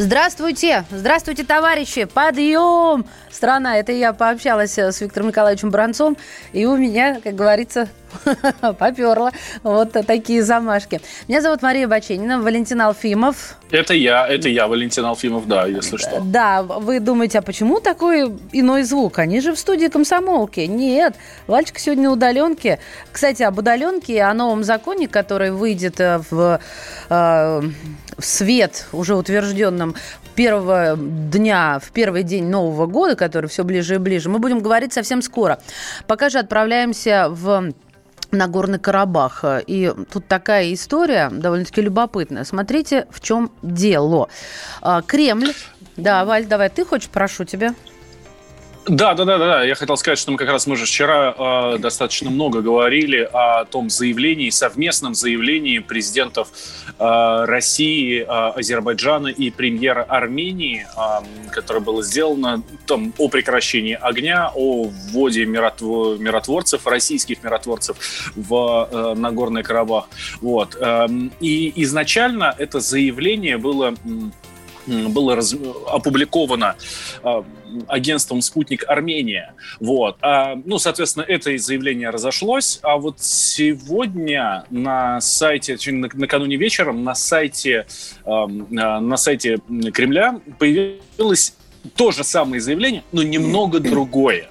Здравствуйте, 0.00 0.84
здравствуйте, 0.92 1.42
товарищи, 1.42 2.04
подъем! 2.04 3.04
Страна, 3.32 3.78
это 3.78 3.90
я 3.90 4.12
пообщалась 4.12 4.78
с 4.78 5.00
Виктором 5.00 5.28
Николаевичем 5.28 5.70
Бранцом, 5.70 6.16
и 6.52 6.66
у 6.66 6.76
меня, 6.76 7.20
как 7.20 7.34
говорится, 7.34 7.88
поперла 8.78 9.32
вот 9.64 9.94
такие 10.06 10.44
замашки. 10.44 11.00
Меня 11.26 11.42
зовут 11.42 11.62
Мария 11.62 11.88
Баченина, 11.88 12.40
Валентин 12.40 12.80
Алфимов. 12.80 13.56
Это 13.72 13.92
я, 13.92 14.24
это 14.24 14.48
я, 14.48 14.68
Валентин 14.68 15.04
Алфимов, 15.04 15.48
да, 15.48 15.66
если 15.66 15.96
что. 15.96 16.20
Да, 16.20 16.62
вы 16.62 17.00
думаете, 17.00 17.40
а 17.40 17.42
почему 17.42 17.80
такой 17.80 18.32
иной 18.52 18.84
звук? 18.84 19.18
Они 19.18 19.40
же 19.40 19.52
в 19.52 19.58
студии 19.58 19.88
комсомолки. 19.88 20.60
Нет, 20.60 21.16
Вальчик 21.48 21.80
сегодня 21.80 22.04
на 22.04 22.12
удаленке. 22.12 22.78
Кстати, 23.10 23.42
об 23.42 23.58
удаленке 23.58 24.14
и 24.14 24.18
о 24.18 24.32
новом 24.32 24.62
законе, 24.62 25.08
который 25.08 25.50
выйдет 25.50 25.98
э, 25.98 26.20
в, 26.30 26.60
э, 27.10 27.60
в 27.60 28.07
свет, 28.18 28.86
уже 28.92 29.14
утвержденном 29.14 29.94
первого 30.34 30.96
дня, 30.96 31.80
в 31.82 31.90
первый 31.90 32.22
день 32.22 32.46
Нового 32.46 32.86
года, 32.86 33.16
который 33.16 33.46
все 33.48 33.64
ближе 33.64 33.96
и 33.96 33.98
ближе, 33.98 34.28
мы 34.28 34.38
будем 34.38 34.60
говорить 34.60 34.92
совсем 34.92 35.22
скоро. 35.22 35.60
Пока 36.06 36.28
же 36.28 36.38
отправляемся 36.38 37.28
в 37.28 37.72
Нагорный 38.30 38.78
Карабах. 38.78 39.44
И 39.66 39.92
тут 40.12 40.26
такая 40.26 40.72
история 40.74 41.30
довольно-таки 41.30 41.80
любопытная. 41.80 42.44
Смотрите, 42.44 43.06
в 43.10 43.20
чем 43.20 43.50
дело. 43.62 44.28
А, 44.82 45.02
Кремль. 45.02 45.54
Да, 45.96 46.24
Валь, 46.24 46.46
давай, 46.46 46.68
ты 46.68 46.84
хочешь, 46.84 47.08
прошу 47.08 47.44
тебя. 47.44 47.74
Да, 48.88 49.12
да, 49.12 49.26
да, 49.26 49.36
да. 49.36 49.64
Я 49.64 49.74
хотел 49.74 49.98
сказать, 49.98 50.18
что 50.18 50.30
мы 50.32 50.38
как 50.38 50.48
раз 50.48 50.66
мы 50.66 50.76
же 50.76 50.86
вчера 50.86 51.34
э, 51.36 51.78
достаточно 51.78 52.30
много 52.30 52.62
говорили 52.62 53.28
о 53.32 53.66
том 53.66 53.90
заявлении, 53.90 54.48
совместном 54.48 55.14
заявлении 55.14 55.78
президентов 55.78 56.48
э, 56.98 57.44
России, 57.44 58.22
э, 58.22 58.24
Азербайджана 58.26 59.28
и 59.28 59.50
премьера 59.50 60.04
Армении, 60.04 60.86
э, 60.96 61.50
которое 61.50 61.80
было 61.80 62.02
сделано 62.02 62.62
там, 62.86 63.12
о 63.18 63.28
прекращении 63.28 63.98
огня, 64.00 64.50
о 64.54 64.84
вводе 64.84 65.44
миротв... 65.44 65.82
миротворцев, 66.18 66.86
российских 66.86 67.42
миротворцев 67.42 67.98
в 68.36 68.88
э, 68.90 69.14
Нагорный 69.14 69.62
Карабах. 69.62 70.08
Вот. 70.40 70.78
Э, 70.80 71.06
и 71.40 71.72
изначально 71.82 72.54
это 72.56 72.80
заявление 72.80 73.58
было 73.58 73.94
было 75.08 75.36
раз, 75.36 75.54
опубликовано 75.86 76.76
э, 77.22 77.42
агентством 77.86 78.42
«Спутник 78.42 78.84
Армения». 78.88 79.54
Вот. 79.80 80.16
А, 80.20 80.56
ну, 80.64 80.78
соответственно, 80.78 81.24
это 81.24 81.56
заявление 81.58 82.10
разошлось. 82.10 82.80
А 82.82 82.96
вот 82.96 83.20
сегодня 83.20 84.64
на 84.70 85.20
сайте, 85.20 85.76
накануне 85.92 86.56
вечером, 86.56 87.04
на 87.04 87.14
сайте, 87.14 87.86
э, 88.24 88.46
на 88.46 89.16
сайте 89.16 89.58
Кремля 89.92 90.40
появилось 90.58 91.54
то 91.96 92.10
же 92.10 92.24
самое 92.24 92.60
заявление, 92.60 93.02
но 93.12 93.22
немного 93.22 93.80
другое. 93.80 94.48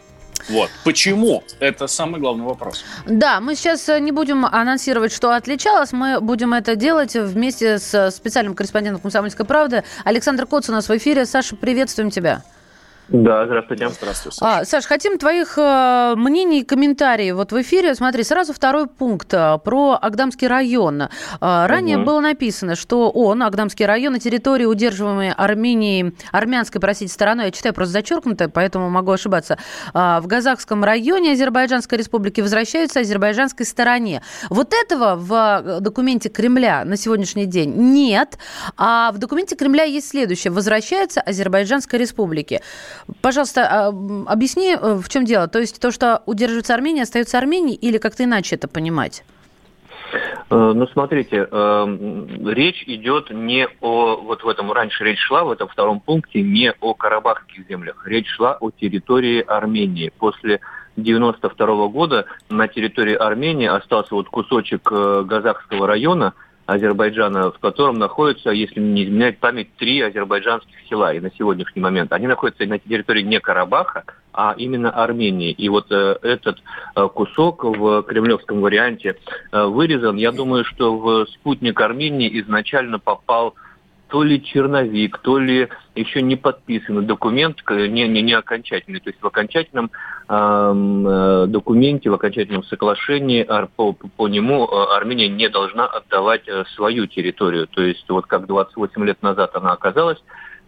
Вот. 0.50 0.70
Почему? 0.84 1.44
Это 1.60 1.88
самый 1.88 2.20
главный 2.20 2.46
вопрос. 2.46 2.84
Да, 3.06 3.40
мы 3.40 3.56
сейчас 3.56 3.88
э, 3.90 4.00
не 4.00 4.12
будем 4.12 4.46
анонсировать, 4.46 5.12
что 5.12 5.36
отличалось. 5.36 5.92
Мы 5.92 6.20
будем 6.22 6.54
это 6.54 6.76
делать 6.76 7.16
вместе 7.16 7.80
с 7.80 8.12
специальным 8.12 8.56
корреспондентом 8.56 9.02
«Комсомольской 9.02 9.46
правды». 9.46 9.84
Александр 10.04 10.46
Коц 10.46 10.70
у 10.70 10.72
нас 10.72 10.88
в 10.90 10.98
эфире. 10.98 11.26
Саша, 11.26 11.56
приветствуем 11.56 12.10
тебя. 12.10 12.44
Да, 13.10 13.46
здравствуйте. 13.46 13.88
Здравствуйте, 13.88 14.38
Саша. 14.38 14.60
А, 14.60 14.66
Саш, 14.66 14.86
хотим 14.86 15.18
твоих 15.18 15.58
э, 15.58 16.16
мнений 16.18 16.62
и 16.62 16.64
комментариев. 16.66 17.36
Вот 17.36 17.54
в 17.54 17.62
эфире, 17.62 17.96
смотри, 17.96 18.24
сразу 18.24 18.54
второй 18.54 18.88
пункт 18.88 19.34
э, 19.34 19.58
про 19.64 19.98
Агдамский 20.02 20.48
район. 20.48 21.04
Э, 21.04 21.08
ранее 21.40 21.98
угу. 21.98 22.06
было 22.06 22.20
написано, 22.20 22.76
что 22.76 23.10
он, 23.10 23.44
Агдамский 23.44 23.86
район, 23.86 24.14
на 24.14 24.20
территории, 24.20 24.66
удерживаемой 24.66 25.32
Арменией, 25.32 26.16
армянской, 26.34 26.82
простите, 26.82 27.14
стороной, 27.14 27.46
я 27.46 27.52
читаю 27.52 27.74
просто 27.74 27.94
зачеркнуто, 27.94 28.50
поэтому 28.50 28.90
могу 28.90 29.12
ошибаться, 29.12 29.58
э, 29.94 30.20
в 30.22 30.28
Казахском 30.28 30.84
районе 30.84 31.32
Азербайджанской 31.32 31.98
республики 31.98 32.42
возвращаются 32.42 33.00
азербайджанской 33.00 33.66
стороне. 33.66 34.22
Вот 34.50 34.74
этого 34.74 35.16
в 35.16 35.34
э, 35.66 35.80
документе 35.80 36.28
Кремля 36.28 36.84
на 36.84 36.98
сегодняшний 36.98 37.46
день 37.46 37.74
нет, 37.74 38.38
а 38.76 39.14
в 39.14 39.18
документе 39.18 39.56
Кремля 39.56 39.84
есть 39.84 40.10
следующее. 40.10 40.52
Возвращается 40.52 41.22
Азербайджанской 41.22 42.00
республике. 42.00 42.62
Пожалуйста, 43.22 43.68
а, 43.70 43.88
объясни, 44.32 44.76
э, 44.76 44.96
в 44.96 45.10
чем 45.10 45.26
дело. 45.26 45.48
То 45.48 45.60
есть 45.60 45.80
то, 45.80 45.92
что 45.92 46.22
удерживается 46.26 46.74
Армения, 46.74 47.04
остается 47.04 47.38
Арменией, 47.38 47.76
или 47.76 47.98
как-то 47.98 48.24
иначе 48.24 48.56
это 48.56 48.68
понимать? 48.68 49.24
Э, 50.50 50.72
ну, 50.76 50.88
смотрите, 50.88 51.48
эм, 51.52 52.50
речь 52.50 52.84
идет 52.88 53.30
не 53.32 53.68
о, 53.82 54.16
вот 54.16 54.44
в 54.44 54.48
этом 54.48 54.72
раньше 54.72 55.04
речь 55.04 55.20
шла, 55.20 55.44
в 55.44 55.52
этом 55.52 55.68
втором 55.68 56.00
пункте, 56.00 56.42
не 56.42 56.74
о 56.80 56.94
карабахских 56.94 57.68
землях. 57.68 58.02
Речь 58.06 58.30
шла 58.30 58.58
о 58.60 58.72
территории 58.72 59.42
Армении. 59.42 60.12
После 60.18 60.62
92 60.96 61.88
года 61.90 62.26
на 62.50 62.68
территории 62.68 63.16
Армении 63.16 63.68
остался 63.68 64.16
вот 64.16 64.30
кусочек 64.30 64.90
э, 64.92 65.24
Газахского 65.26 65.88
района– 65.88 66.34
Азербайджана, 66.68 67.52
в 67.52 67.60
котором 67.60 67.98
находится, 67.98 68.52
если 68.52 68.82
не 68.82 69.06
изменяет 69.06 69.40
память, 69.40 69.70
три 69.78 70.02
азербайджанских 70.02 70.76
села. 70.90 71.14
И 71.14 71.22
на 71.22 71.32
сегодняшний 71.32 71.82
момент 71.82 72.12
они 72.12 72.28
находятся 72.28 72.66
на 72.66 72.78
территории 72.78 73.22
не 73.22 73.40
Карабаха, 73.40 74.04
а 74.34 74.54
именно 74.58 74.92
Армении. 74.92 75.52
И 75.52 75.70
вот 75.70 75.90
э, 75.92 76.18
этот 76.22 76.62
э, 76.96 77.08
кусок 77.08 77.64
в 77.64 78.04
кремлевском 78.04 78.60
варианте 78.60 79.16
э, 79.52 79.64
вырезан. 79.64 80.18
Я 80.18 80.34
думаю, 80.34 80.66
что 80.66 80.98
в 80.98 81.26
спутник 81.28 81.80
Армении 81.80 82.40
изначально 82.42 83.00
попал 83.00 83.56
то 84.08 84.24
ли 84.24 84.44
черновик, 84.44 85.18
то 85.20 85.38
ли 85.38 85.70
еще 85.96 86.22
не 86.22 86.36
подписанный 86.36 87.04
документ, 87.04 87.58
не, 87.70 88.08
не, 88.08 88.22
не 88.22 88.34
окончательный. 88.34 89.00
То 89.00 89.10
есть 89.10 89.22
в 89.22 89.28
окончательном 89.28 89.92
э, 90.30 91.46
документе, 91.48 92.10
в 92.10 92.14
окончательном 92.14 92.64
соглашении 92.64 93.48
по, 93.76 93.94
по 93.94 94.28
нему 94.28 94.66
э, 94.66 94.96
Армения 94.96 95.28
не 95.28 95.50
должна 95.50 95.86
отдавать 95.86 96.48
э, 96.48 96.64
свою 96.76 97.08
территорию. 97.08 97.68
То 97.68 97.82
есть 97.82 98.08
вот 98.10 98.26
как 98.26 98.48
28 98.48 99.06
лет 99.06 99.22
назад 99.22 99.52
она 99.56 99.74
оказалась, 99.74 100.20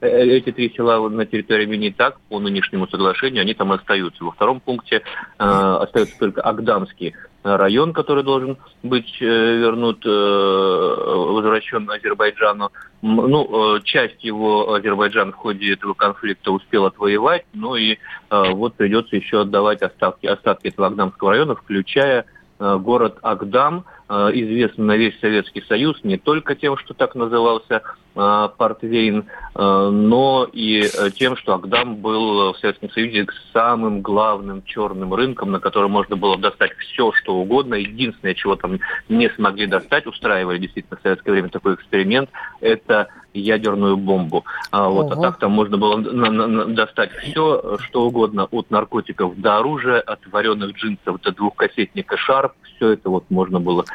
Э, 0.02 0.24
эти 0.24 0.52
три 0.52 0.74
села 0.76 1.10
на 1.10 1.26
территории 1.26 1.64
Армении 1.64 1.90
так, 1.90 2.20
по 2.30 2.40
нынешнему 2.40 2.88
соглашению, 2.88 3.42
они 3.42 3.54
там 3.54 3.72
остаются. 3.72 4.24
Во 4.24 4.32
втором 4.32 4.60
пункте 4.60 4.98
э, 4.98 5.02
остается 5.40 6.18
только 6.18 6.42
Агдамский 6.42 7.16
район, 7.44 7.94
который 7.94 8.24
должен 8.24 8.58
быть 8.84 9.20
вернут, 9.20 10.06
э, 10.06 10.10
возвращен 10.10 11.90
Азербайджану. 11.90 12.72
Ну, 13.02 13.78
э, 13.78 13.82
часть 13.84 14.24
его 14.24 14.74
Азербайджан 14.74 15.32
в 15.32 15.36
ходе 15.36 15.74
этого 15.74 15.94
конфликта 15.94 16.52
успел 16.52 16.86
отвоевать, 16.86 17.46
ну 17.54 17.76
и 17.76 17.94
э, 17.94 17.98
вот 18.30 18.76
придется 18.76 19.16
еще 19.16 19.42
отдавать 19.42 19.82
остатки, 19.82 20.26
остатки 20.26 20.68
этого 20.68 20.88
Агдамского 20.88 21.32
района, 21.32 21.56
включая 21.56 22.26
э, 22.60 22.78
город 22.78 23.18
Агдам, 23.22 23.86
э, 24.10 24.14
известный 24.34 24.86
на 24.86 24.98
весь 24.98 25.20
Советский 25.20 25.62
Союз 25.62 26.00
не 26.04 26.18
только 26.18 26.56
тем, 26.56 26.78
что 26.78 26.94
так 26.94 27.16
назывался 27.16 27.82
Э, 28.16 28.50
портвейн, 28.58 29.26
э, 29.56 29.90
но 29.92 30.48
и 30.52 30.84
тем, 31.16 31.38
что 31.38 31.54
Агдам 31.54 31.98
был 31.98 32.52
в 32.52 32.58
Советском 32.58 32.90
Союзе 32.90 33.28
самым 33.54 34.02
главным 34.02 34.64
черным 34.66 35.14
рынком, 35.14 35.52
на 35.52 35.60
котором 35.60 35.92
можно 35.92 36.18
было 36.18 36.36
достать 36.38 36.72
все, 36.80 37.14
что 37.14 37.36
угодно. 37.36 37.76
Единственное, 37.76 38.34
чего 38.34 38.56
там 38.56 38.80
не 39.08 39.30
смогли 39.30 39.68
достать, 39.68 40.06
устраивали 40.06 40.58
действительно 40.58 40.98
в 40.98 41.02
советское 41.02 41.32
время 41.32 41.50
такой 41.50 41.76
эксперимент, 41.76 42.30
это 42.60 43.08
ядерную 43.34 43.96
бомбу. 43.96 44.44
А, 44.72 44.90
вот, 44.90 45.12
а 45.12 45.16
так 45.16 45.38
там 45.38 45.52
можно 45.52 45.78
было 45.78 45.96
на, 45.98 46.32
на, 46.32 46.66
достать 46.66 47.12
все, 47.22 47.78
что 47.80 48.04
угодно, 48.04 48.48
от 48.52 48.72
наркотиков 48.72 49.40
до 49.40 49.60
оружия, 49.60 50.02
от 50.02 50.26
вареных 50.28 50.76
джинсов 50.76 51.22
до 51.22 51.32
двухкассетника 51.32 52.18
Шарп, 52.18 52.54
все 52.76 52.90
это 52.90 53.10
вот 53.10 53.26
можно 53.30 53.60
было 53.60 53.86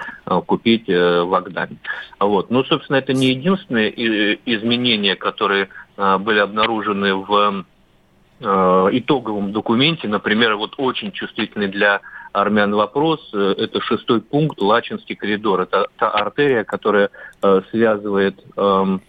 купить 0.47 0.89
а, 0.89 1.25
в 1.25 1.35
Агдаме. 1.35 1.77
Вот. 2.21 2.51
Ну, 2.51 2.65
собственно, 2.65 2.97
это 2.97 3.13
не 3.13 3.29
единственные 3.29 4.39
изменения, 4.47 5.17
которые 5.17 5.69
были 5.97 6.39
обнаружены 6.39 7.15
в 7.15 7.65
итоговом 8.41 9.53
документе, 9.53 10.09
например, 10.09 10.57
вот 10.57 10.75
очень 10.77 11.13
чувствительный 11.13 11.69
для 11.69 12.01
армян 12.35 12.75
вопрос, 12.75 13.21
э, 13.33 13.55
это 13.57 13.81
шестой 13.81 14.21
пункт, 14.21 14.61
Лачинский 14.61 15.15
коридор. 15.15 15.63
Это 15.63 15.87
та 15.99 16.11
артерия, 16.11 16.65
которая 16.65 17.11
э, 17.43 17.63
связывает 17.71 18.35
эм, 18.57 19.01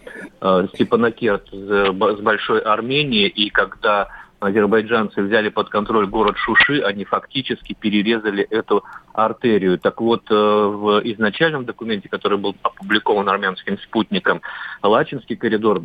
э, 0.42 0.68
Степанакерт 0.74 1.50
с 1.52 1.92
Большой 2.22 2.60
Арменией, 2.60 3.28
и 3.28 3.50
когда 3.50 4.10
азербайджанцы 4.40 5.22
взяли 5.22 5.50
под 5.50 5.70
контроль 5.70 6.08
город 6.08 6.38
Шуши, 6.38 6.82
они 6.82 7.06
фактически 7.06 7.74
перерезали 7.74 8.44
эту 8.44 8.84
артерию. 9.14 9.80
Так 9.80 10.02
вот, 10.02 10.24
э, 10.30 10.34
в 10.34 11.02
изначальном 11.04 11.66
документе, 11.66 12.10
который 12.10 12.38
был 12.38 12.56
опубликован 12.62 13.30
армянским 13.30 13.78
спутником, 13.80 14.42
Лачинский 14.84 15.36
коридор 15.36 15.82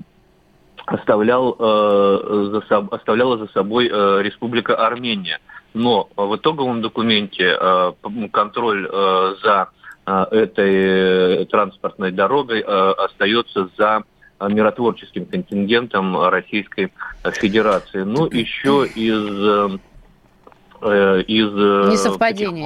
оставлял, 0.86 1.56
э, 1.58 2.62
за, 2.68 2.78
оставляла 2.78 3.38
за 3.38 3.46
собой 3.48 3.88
э, 3.90 4.22
Республика 4.22 4.76
Армения. 4.76 5.38
Но 5.74 6.08
в 6.16 6.36
итоговом 6.36 6.82
документе 6.82 7.56
э, 7.58 7.92
контроль 8.32 8.88
э, 8.90 9.34
за 9.42 9.68
э, 10.06 10.24
этой 10.32 11.44
транспортной 11.46 12.10
дорогой 12.10 12.60
э, 12.60 12.64
остается 12.64 13.68
за 13.78 14.02
миротворческим 14.48 15.26
контингентом 15.26 16.18
Российской 16.28 16.92
Федерации. 17.32 18.02
Ну, 18.02 18.26
еще 18.26 18.86
из, 18.86 19.78
э, 20.82 21.22
из 21.26 21.48
э, 21.48 21.90
Несовпадений. 21.90 22.64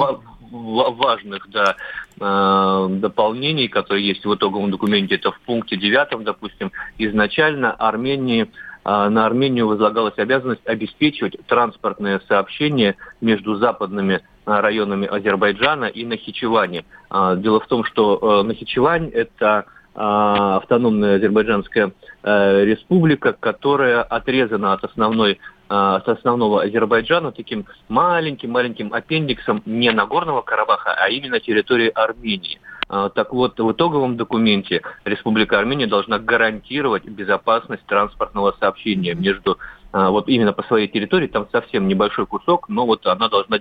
важных 0.51 1.49
да, 1.51 1.77
э, 2.21 2.89
дополнений, 3.01 3.69
которые 3.69 4.07
есть 4.07 4.25
в 4.25 4.35
итоговом 4.35 4.71
документе, 4.71 5.17
это 5.17 5.33
в 5.33 5.41
пункте 5.41 5.77
девятом, 5.77 6.25
допустим, 6.25 6.71
изначально 6.99 7.73
Армении 7.73 8.51
на 8.87 9.25
Армению 9.25 9.67
возлагалась 9.67 10.19
обязанность 10.19 10.61
обеспечивать 10.67 11.39
транспортное 11.47 12.21
сообщение 12.29 12.97
между 13.23 13.55
западными 13.55 14.21
районами 14.45 15.07
Азербайджана 15.07 15.87
и 15.87 16.05
Нахичевани. 16.05 16.85
Дело 17.11 17.61
в 17.61 17.67
том, 17.67 17.85
что 17.85 18.43
Нахичевань– 18.43 19.09
это 19.15 19.65
автономная 19.95 21.17
азербайджанская 21.17 21.93
э, 22.23 22.65
республика, 22.65 23.33
которая 23.33 24.03
отрезана 24.03 24.73
от 24.73 24.85
основной 24.85 25.39
а, 25.67 25.97
от 25.97 26.09
основного 26.09 26.63
Азербайджана 26.63 27.33
таким 27.33 27.65
маленьким-маленьким 27.89 28.93
аппендиксом 28.93 29.63
не 29.65 29.91
Нагорного 29.93 30.43
Карабаха, 30.43 30.93
а 30.93 31.09
именно 31.09 31.41
территории 31.41 31.89
Армении. 31.89 32.61
А, 32.89 33.09
так 33.09 33.33
вот, 33.33 33.59
в 33.59 33.73
итоговом 33.73 34.17
документе 34.19 34.83
Республика 35.07 35.59
Армения 35.59 35.87
должна 35.87 36.19
гарантировать 36.19 37.07
безопасность 37.07 37.85
транспортного 37.87 38.55
сообщения 38.61 39.15
между 39.15 39.59
вот 39.93 40.29
именно 40.29 40.53
по 40.53 40.65
своей 40.65 40.89
территории, 40.89 41.29
там 41.29 41.47
совсем 41.53 41.87
небольшой 41.87 42.27
кусок, 42.27 42.69
но 42.69 42.85
вот 42.85 43.07
она 43.07 43.29
должна 43.29 43.61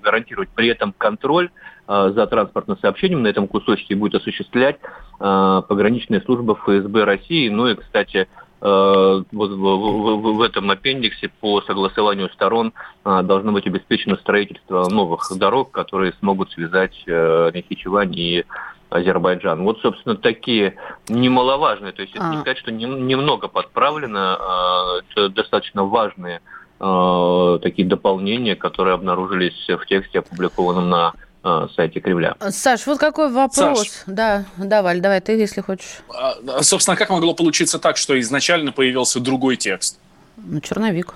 гарантировать 0.00 0.48
при 0.54 0.68
этом 0.68 0.94
контроль 0.96 1.50
а, 1.79 1.79
за 1.90 2.26
транспортным 2.28 2.78
сообщением 2.78 3.22
на 3.22 3.28
этом 3.28 3.48
кусочке 3.48 3.96
будет 3.96 4.14
осуществлять 4.14 4.78
а, 5.18 5.62
пограничная 5.62 6.20
служба 6.20 6.54
ФСБ 6.54 7.02
России. 7.02 7.48
Ну 7.48 7.66
и, 7.66 7.74
кстати, 7.74 8.28
а, 8.60 9.24
вот 9.32 9.50
в, 9.50 10.42
этом 10.42 10.70
аппендиксе 10.70 11.30
по 11.40 11.60
согласованию 11.62 12.28
сторон 12.30 12.72
должно 13.04 13.50
быть 13.50 13.66
обеспечено 13.66 14.16
строительство 14.16 14.88
новых 14.88 15.26
дорог, 15.36 15.72
которые 15.72 16.12
смогут 16.20 16.52
связать 16.52 16.94
Нахичевань 17.06 18.14
и 18.16 18.44
Азербайджан. 18.88 19.64
Вот, 19.64 19.80
собственно, 19.80 20.14
такие 20.14 20.76
немаловажные, 21.08 21.92
то 21.92 22.02
есть 22.02 22.14
это 22.14 22.26
не 22.26 22.38
сказать, 22.38 22.58
что 22.58 22.70
немного 22.70 23.48
подправлено, 23.48 25.02
это 25.10 25.28
достаточно 25.28 25.84
важные 25.84 26.40
такие 26.78 27.86
дополнения, 27.86 28.56
которые 28.56 28.94
обнаружились 28.94 29.68
в 29.68 29.86
тексте, 29.86 30.20
опубликованном 30.20 30.88
на 30.88 31.12
Э, 31.12 31.29
сайте 31.74 32.00
Кремля. 32.00 32.36
Саш, 32.50 32.86
вот 32.86 32.98
какой 32.98 33.30
вопрос. 33.30 33.78
Саш, 33.78 33.88
да, 34.06 34.44
давай, 34.56 35.00
давай, 35.00 35.20
ты, 35.20 35.32
если 35.32 35.60
хочешь. 35.60 36.00
А, 36.08 36.62
собственно, 36.62 36.96
как 36.96 37.10
могло 37.10 37.34
получиться 37.34 37.78
так, 37.78 37.96
что 37.96 38.18
изначально 38.20 38.72
появился 38.72 39.20
другой 39.20 39.56
текст? 39.56 39.98
Ну, 40.36 40.60
черновик. 40.60 41.14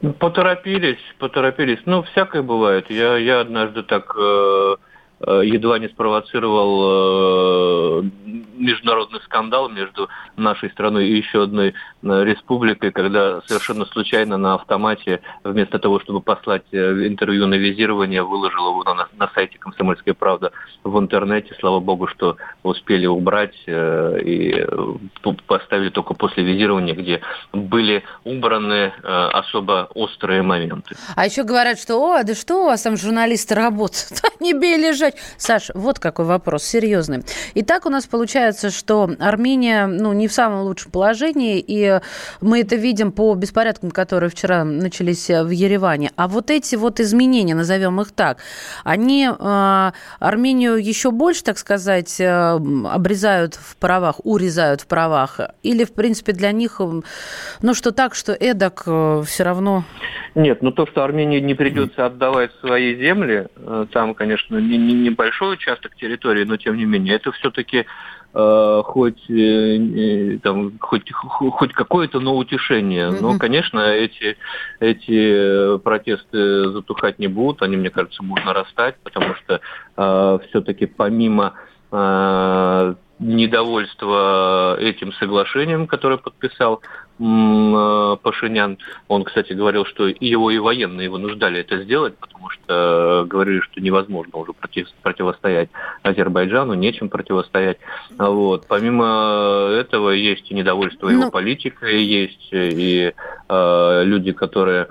Ну, 0.00 0.12
поторопились, 0.12 0.98
поторопились. 1.18 1.78
Ну, 1.86 2.02
всякое 2.02 2.42
бывает. 2.42 2.90
Я, 2.90 3.16
я 3.16 3.40
однажды 3.40 3.82
так 3.82 4.14
э, 4.18 4.20
э 4.20 4.76
едва 5.20 5.78
не 5.78 5.88
спровоцировал 5.88 8.02
э, 8.02 8.04
международный 8.56 9.20
скандал 9.22 9.68
между 9.68 10.08
нашей 10.36 10.70
страной 10.70 11.08
и 11.08 11.16
еще 11.16 11.44
одной 11.44 11.68
э, 11.68 12.24
республикой, 12.24 12.92
когда 12.92 13.40
совершенно 13.46 13.84
случайно 13.86 14.36
на 14.36 14.54
автомате, 14.54 15.20
вместо 15.42 15.78
того, 15.78 16.00
чтобы 16.00 16.20
послать 16.20 16.64
э, 16.72 17.06
интервью 17.06 17.46
на 17.46 17.54
визирование, 17.54 18.22
выложил 18.22 18.70
его 18.70 18.84
на, 18.84 19.08
на 19.16 19.30
сайте 19.34 19.58
«Комсомольская 19.58 20.14
правда» 20.14 20.52
в 20.82 20.98
интернете. 20.98 21.54
Слава 21.60 21.80
богу, 21.80 22.06
что 22.06 22.36
успели 22.62 23.06
убрать 23.06 23.54
э, 23.66 24.20
и 24.22 24.66
поставили 25.46 25.90
только 25.90 26.14
после 26.14 26.44
визирования, 26.44 26.94
где 26.94 27.20
были 27.52 28.02
убраны 28.24 28.92
особо 29.02 29.88
острые 29.94 30.42
моменты. 30.42 30.96
А 31.16 31.26
еще 31.26 31.44
говорят, 31.44 31.78
что 31.78 31.96
«О, 31.96 32.22
да 32.22 32.34
что 32.34 32.62
у 32.62 32.66
вас 32.66 32.82
там 32.82 32.96
журналисты 32.96 33.54
работают? 33.54 34.22
Не 34.40 34.52
бей 34.52 34.76
лежать!» 35.04 35.16
Саш, 35.36 35.70
вот 35.74 35.98
какой 35.98 36.24
вопрос, 36.24 36.64
серьезный. 36.64 37.22
Итак, 37.54 37.86
у 37.86 37.90
нас 37.90 38.06
получается 38.06 38.70
что 38.70 39.10
Армения 39.18 39.86
ну, 39.86 40.12
не 40.12 40.28
в 40.28 40.32
самом 40.32 40.62
лучшем 40.62 40.90
положении, 40.90 41.62
и 41.66 42.00
мы 42.40 42.60
это 42.60 42.76
видим 42.76 43.12
по 43.12 43.34
беспорядкам, 43.34 43.90
которые 43.90 44.30
вчера 44.30 44.64
начались 44.64 45.28
в 45.28 45.50
Ереване. 45.50 46.10
А 46.16 46.28
вот 46.28 46.50
эти 46.50 46.76
вот 46.76 47.00
изменения, 47.00 47.54
назовем 47.54 48.00
их 48.00 48.12
так, 48.12 48.38
они 48.84 49.28
э, 49.28 49.92
Армению 50.18 50.76
еще 50.76 51.10
больше, 51.10 51.44
так 51.44 51.58
сказать, 51.58 52.20
э, 52.20 52.58
обрезают 52.90 53.54
в 53.54 53.76
правах, 53.76 54.20
урезают 54.24 54.80
в 54.82 54.86
правах? 54.86 55.40
Или, 55.62 55.84
в 55.84 55.92
принципе, 55.92 56.32
для 56.32 56.52
них, 56.52 56.80
ну, 57.62 57.74
что 57.74 57.92
так, 57.92 58.14
что 58.14 58.32
эдак 58.32 58.82
э, 58.86 59.22
все 59.26 59.44
равно... 59.44 59.84
Нет, 60.34 60.62
ну 60.62 60.72
то, 60.72 60.86
что 60.86 61.04
Армении 61.04 61.38
не 61.38 61.54
придется 61.54 62.06
отдавать 62.06 62.50
свои 62.60 62.96
земли, 62.96 63.46
э, 63.56 63.86
там, 63.92 64.14
конечно, 64.14 64.58
не, 64.58 64.76
не 64.78 64.93
небольшой 65.02 65.54
участок 65.54 65.96
территории, 65.96 66.44
но 66.44 66.56
тем 66.56 66.76
не 66.76 66.84
менее, 66.84 67.16
это 67.16 67.32
все-таки 67.32 67.86
Э, 68.36 68.82
хоть, 68.84 69.30
э, 69.30 70.38
там, 70.42 70.72
хоть, 70.80 71.12
хоть 71.12 71.72
какое-то, 71.72 72.18
но 72.18 72.36
утешение. 72.36 73.10
Mm-hmm. 73.10 73.20
Но, 73.20 73.38
конечно, 73.38 73.78
эти, 73.78 74.36
эти 74.80 75.78
протесты 75.78 76.70
затухать 76.70 77.20
не 77.20 77.28
будут, 77.28 77.62
они, 77.62 77.76
мне 77.76 77.90
кажется, 77.90 78.24
будут 78.24 78.44
нарастать, 78.44 78.96
потому 79.04 79.36
что 79.36 79.60
э, 79.96 80.38
все-таки 80.48 80.86
помимо 80.86 81.54
э, 81.92 82.94
недовольства 83.20 84.78
этим 84.80 85.12
соглашением, 85.12 85.86
которое 85.86 86.16
подписал 86.16 86.80
Э, 86.80 87.03
Пашинян, 87.18 88.78
он, 89.06 89.22
кстати, 89.22 89.52
говорил, 89.52 89.84
что 89.84 90.08
его 90.08 90.50
и 90.50 90.58
военные 90.58 91.08
вынуждали 91.08 91.60
это 91.60 91.82
сделать, 91.82 92.16
потому 92.18 92.50
что 92.50 93.22
э, 93.22 93.24
говорили, 93.26 93.60
что 93.60 93.80
невозможно 93.80 94.38
уже 94.38 94.52
против, 94.52 94.88
противостоять 95.02 95.70
Азербайджану, 96.02 96.74
нечем 96.74 97.08
противостоять. 97.08 97.78
Вот. 98.18 98.66
Помимо 98.66 99.68
этого 99.70 100.10
есть 100.10 100.50
и 100.50 100.54
недовольство 100.54 101.08
его 101.08 101.24
ну... 101.24 101.30
политикой, 101.30 102.02
есть 102.02 102.48
и 102.52 103.04
э, 103.06 103.12
люди, 103.48 104.32
которые 104.32 104.88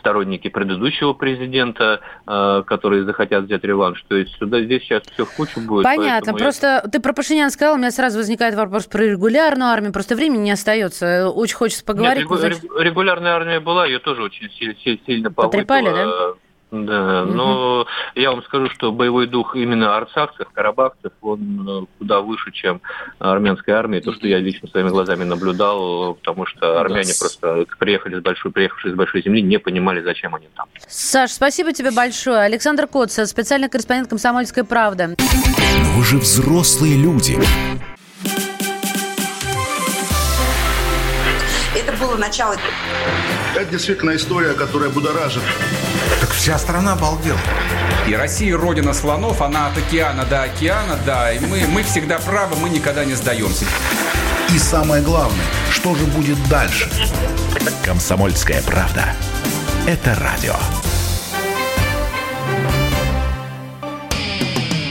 сторонники 0.00 0.48
предыдущего 0.48 1.12
президента, 1.12 2.00
э, 2.26 2.62
которые 2.66 3.04
захотят 3.04 3.44
взять 3.44 3.62
реванш. 3.62 4.04
То 4.08 4.16
есть 4.16 4.36
сюда 4.36 4.62
здесь 4.62 4.82
сейчас 4.82 5.02
все 5.12 5.24
в 5.24 5.36
кучу 5.36 5.60
будет. 5.60 5.84
Понятно. 5.84 6.34
Просто 6.34 6.66
я... 6.66 6.90
ты 6.90 7.00
про 7.00 7.12
Пашинян 7.12 7.50
сказал, 7.50 7.74
у 7.74 7.78
меня 7.78 7.90
сразу 7.90 8.18
возникает 8.18 8.54
вопрос 8.54 8.86
про 8.86 9.02
регулярную 9.02 9.70
армию. 9.70 9.92
Просто 9.92 10.16
времени 10.16 10.42
не 10.42 10.50
остается. 10.50 11.28
Очень 11.28 11.56
хочется 11.56 11.84
поговорить. 11.84 12.28
Нет, 12.28 12.64
регулярная 12.78 13.34
армия 13.34 13.60
была, 13.60 13.86
ее 13.86 14.00
тоже 14.00 14.22
очень 14.22 14.50
сильно, 14.50 14.74
сильно 15.06 15.30
повысила. 15.30 15.50
Потрепали, 15.50 15.90
да? 15.90 16.34
Да, 16.72 17.24
угу. 17.24 17.32
но 17.32 17.86
я 18.14 18.30
вам 18.30 18.42
скажу, 18.44 18.70
что 18.70 18.92
боевой 18.92 19.26
дух 19.26 19.54
именно 19.54 19.94
арцахцев, 19.94 20.48
карабахцев, 20.54 21.12
он 21.20 21.68
э, 21.68 21.86
куда 21.98 22.22
выше, 22.22 22.50
чем 22.50 22.80
армянской 23.18 23.74
армии. 23.74 24.00
То, 24.00 24.14
что 24.14 24.26
я 24.26 24.38
лично 24.38 24.66
своими 24.68 24.88
глазами 24.88 25.24
наблюдал, 25.24 26.14
потому 26.14 26.46
что 26.46 26.80
армяне 26.80 27.12
да. 27.12 27.18
просто 27.20 27.66
приехали 27.78 28.18
с 28.18 28.22
большой, 28.22 28.52
приехавшие 28.52 28.94
с 28.94 28.96
большой 28.96 29.22
земли, 29.22 29.42
не 29.42 29.58
понимали, 29.58 30.00
зачем 30.00 30.34
они 30.34 30.48
там. 30.56 30.66
Саш, 30.88 31.32
спасибо 31.32 31.74
тебе 31.74 31.90
большое. 31.90 32.38
Александр 32.38 32.86
Коц, 32.86 33.20
специальный 33.28 33.68
корреспондент 33.68 34.08
«Комсомольской 34.08 34.64
правды». 34.64 35.08
Но 35.18 35.98
вы 35.98 36.04
же 36.04 36.16
взрослые 36.16 36.96
люди. 36.96 37.36
Это 41.76 41.92
было 42.00 42.16
начало. 42.16 42.56
Это 43.54 43.66
действительно 43.66 44.16
история, 44.16 44.54
которая 44.54 44.88
будоражит. 44.88 45.42
Так 46.20 46.30
вся 46.30 46.58
страна 46.58 46.94
обалдела. 46.94 47.38
И 48.08 48.14
Россия 48.14 48.56
родина 48.56 48.94
слонов, 48.94 49.42
она 49.42 49.68
от 49.68 49.76
океана 49.76 50.24
до 50.24 50.42
океана, 50.42 50.98
да, 51.04 51.32
и 51.32 51.38
мы, 51.38 51.66
мы 51.68 51.82
всегда 51.82 52.18
правы, 52.18 52.56
мы 52.56 52.70
никогда 52.70 53.04
не 53.04 53.14
сдаемся. 53.14 53.66
И 54.54 54.58
самое 54.58 55.02
главное, 55.02 55.44
что 55.70 55.94
же 55.94 56.04
будет 56.06 56.36
дальше? 56.48 56.90
Комсомольская 57.84 58.62
правда. 58.62 59.14
Это 59.86 60.14
радио. 60.14 60.56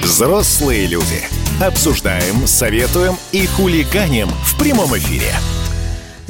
Взрослые 0.03 0.85
люди. 0.85 1.23
Обсуждаем, 1.59 2.45
советуем 2.45 3.17
и 3.31 3.45
хулиганим 3.47 4.29
в 4.45 4.57
прямом 4.57 4.95
эфире. 4.97 5.33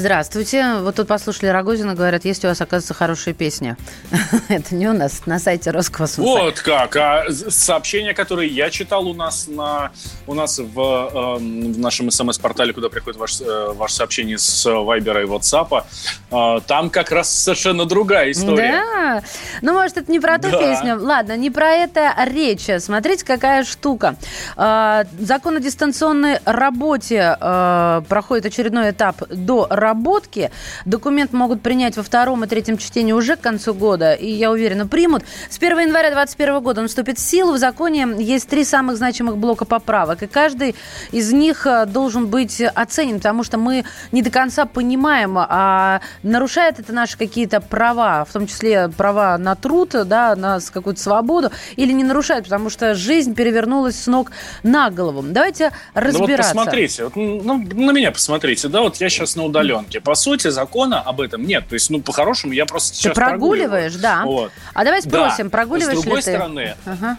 Здравствуйте. 0.01 0.77
Вот 0.79 0.95
тут 0.95 1.07
послушали 1.07 1.49
Рогозина, 1.49 1.93
говорят, 1.93 2.25
есть 2.25 2.43
у 2.43 2.47
вас, 2.47 2.59
оказывается, 2.59 2.95
хорошая 2.95 3.35
песня. 3.35 3.77
Это 4.49 4.73
не 4.73 4.87
у 4.87 4.93
нас, 4.93 5.27
на 5.27 5.37
сайте 5.37 5.69
Роскосмоса. 5.69 6.21
Вот 6.23 6.59
как. 6.61 6.95
А 6.95 7.25
сообщения, 7.29 8.15
которые 8.15 8.49
я 8.49 8.71
читал 8.71 9.07
у 9.07 9.13
нас 9.13 9.47
на 9.47 9.91
у 10.25 10.33
нас 10.33 10.57
в, 10.57 10.79
э, 10.79 11.37
в 11.37 11.79
нашем 11.79 12.09
смс-портале, 12.09 12.73
куда 12.73 12.89
приходит 12.89 13.19
ваш, 13.19 13.41
э, 13.41 13.73
ваше 13.73 13.93
сообщение 13.93 14.39
с 14.39 14.65
Вайбера 14.65 15.21
и 15.21 15.25
WhatsApp, 15.25 15.83
э, 16.31 16.61
там 16.65 16.89
как 16.89 17.11
раз 17.11 17.31
совершенно 17.31 17.85
другая 17.85 18.31
история. 18.31 18.71
Да? 18.71 19.23
Ну, 19.61 19.73
может, 19.73 19.97
это 19.97 20.11
не 20.11 20.19
про 20.19 20.39
ту 20.39 20.49
Да. 20.49 20.57
песню. 20.57 20.99
Ладно, 20.99 21.37
не 21.37 21.51
про 21.51 21.69
это 21.73 22.11
речь. 22.25 22.67
Смотрите, 22.79 23.23
какая 23.23 23.63
штука. 23.63 24.15
А, 24.57 25.03
Закон 25.19 25.57
о 25.57 25.59
дистанционной 25.59 26.39
работе 26.45 27.37
а, 27.39 28.01
проходит 28.09 28.47
очередной 28.47 28.89
этап 28.89 29.21
до 29.29 29.67
работки. 29.91 30.51
Документ 30.85 31.33
могут 31.33 31.61
принять 31.61 31.97
во 31.97 32.03
втором 32.03 32.43
и 32.43 32.47
третьем 32.47 32.77
чтении 32.77 33.11
уже 33.11 33.35
к 33.35 33.41
концу 33.41 33.73
года, 33.73 34.13
и 34.13 34.29
я 34.29 34.51
уверена, 34.51 34.87
примут. 34.87 35.23
С 35.49 35.57
1 35.57 35.79
января 35.79 36.11
2021 36.11 36.59
года 36.61 36.81
он 36.81 36.87
вступит 36.87 37.17
в 37.17 37.21
силу. 37.21 37.53
В 37.53 37.57
законе 37.57 38.07
есть 38.19 38.47
три 38.47 38.63
самых 38.63 38.95
значимых 38.97 39.37
блока 39.37 39.65
поправок, 39.65 40.23
и 40.23 40.27
каждый 40.27 40.75
из 41.11 41.33
них 41.33 41.67
а, 41.67 41.85
должен 41.85 42.27
быть 42.27 42.61
оценен, 42.61 43.17
потому 43.17 43.43
что 43.43 43.57
мы 43.57 43.83
не 44.13 44.21
до 44.21 44.29
конца 44.29 44.65
понимаем, 44.65 45.35
а 45.37 45.99
нарушает 46.23 46.79
это 46.79 46.93
наши 46.93 47.17
какие-то 47.17 47.59
права, 47.59 48.23
в 48.23 48.31
том 48.31 48.47
числе 48.47 48.87
права 48.89 49.37
на 49.37 49.55
труд, 49.55 49.93
да, 50.05 50.35
на 50.35 50.59
какую-то 50.73 51.01
свободу, 51.01 51.51
или 51.75 51.91
не 51.91 52.03
нарушает, 52.03 52.45
потому 52.45 52.69
что 52.69 52.95
жизнь 52.95 53.35
перевернулась 53.35 53.99
с 54.01 54.07
ног 54.07 54.31
на 54.63 54.89
голову. 54.89 55.21
Давайте 55.21 55.65
Ну 55.65 55.71
вот 55.95 56.03
разбираться. 56.03 56.53
посмотрите, 56.53 57.03
вот, 57.03 57.15
ну, 57.15 57.57
на 57.57 57.91
меня 57.91 58.11
посмотрите, 58.11 58.67
да, 58.69 58.81
вот 58.81 58.97
я 58.97 59.09
сейчас 59.09 59.35
на 59.35 59.43
удаленке. 59.43 59.80
По 60.03 60.15
сути, 60.15 60.49
закона 60.49 61.01
об 61.01 61.21
этом 61.21 61.45
нет. 61.45 61.67
То 61.67 61.73
есть, 61.75 61.89
ну, 61.89 62.01
по-хорошему, 62.01 62.53
я 62.53 62.65
просто 62.65 62.91
Ты 62.91 62.97
сейчас 62.97 63.13
прогуливаешь, 63.15 63.95
да. 63.95 64.23
Вот. 64.25 64.51
А 64.73 64.83
давай 64.83 65.01
Да. 65.03 65.09
спросим, 65.29 65.49
прогуливаешь 65.49 65.97
С 65.97 66.01
другой 66.01 66.19
ли 66.19 66.23
ты? 66.25 66.31
стороны, 66.31 66.75
Ага. 66.85 67.17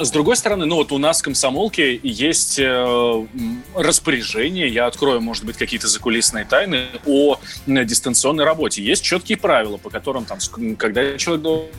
С 0.00 0.10
другой 0.12 0.36
стороны, 0.36 0.66
ну 0.66 0.76
вот 0.76 0.92
у 0.92 0.98
нас 0.98 1.20
в 1.20 1.24
комсомолке 1.24 1.98
есть 2.04 2.60
э, 2.60 3.26
распоряжение, 3.74 4.68
я 4.68 4.86
открою, 4.86 5.20
может 5.20 5.44
быть, 5.44 5.56
какие-то 5.56 5.88
закулисные 5.88 6.44
тайны 6.44 6.86
о 7.06 7.38
дистанционной 7.66 8.44
работе. 8.44 8.82
Есть 8.84 9.02
четкие 9.02 9.36
правила, 9.36 9.76
по 9.76 9.90
которым 9.90 10.26
там, 10.26 10.38
когда 10.78 11.18
человек 11.18 11.42
должен 11.42 11.70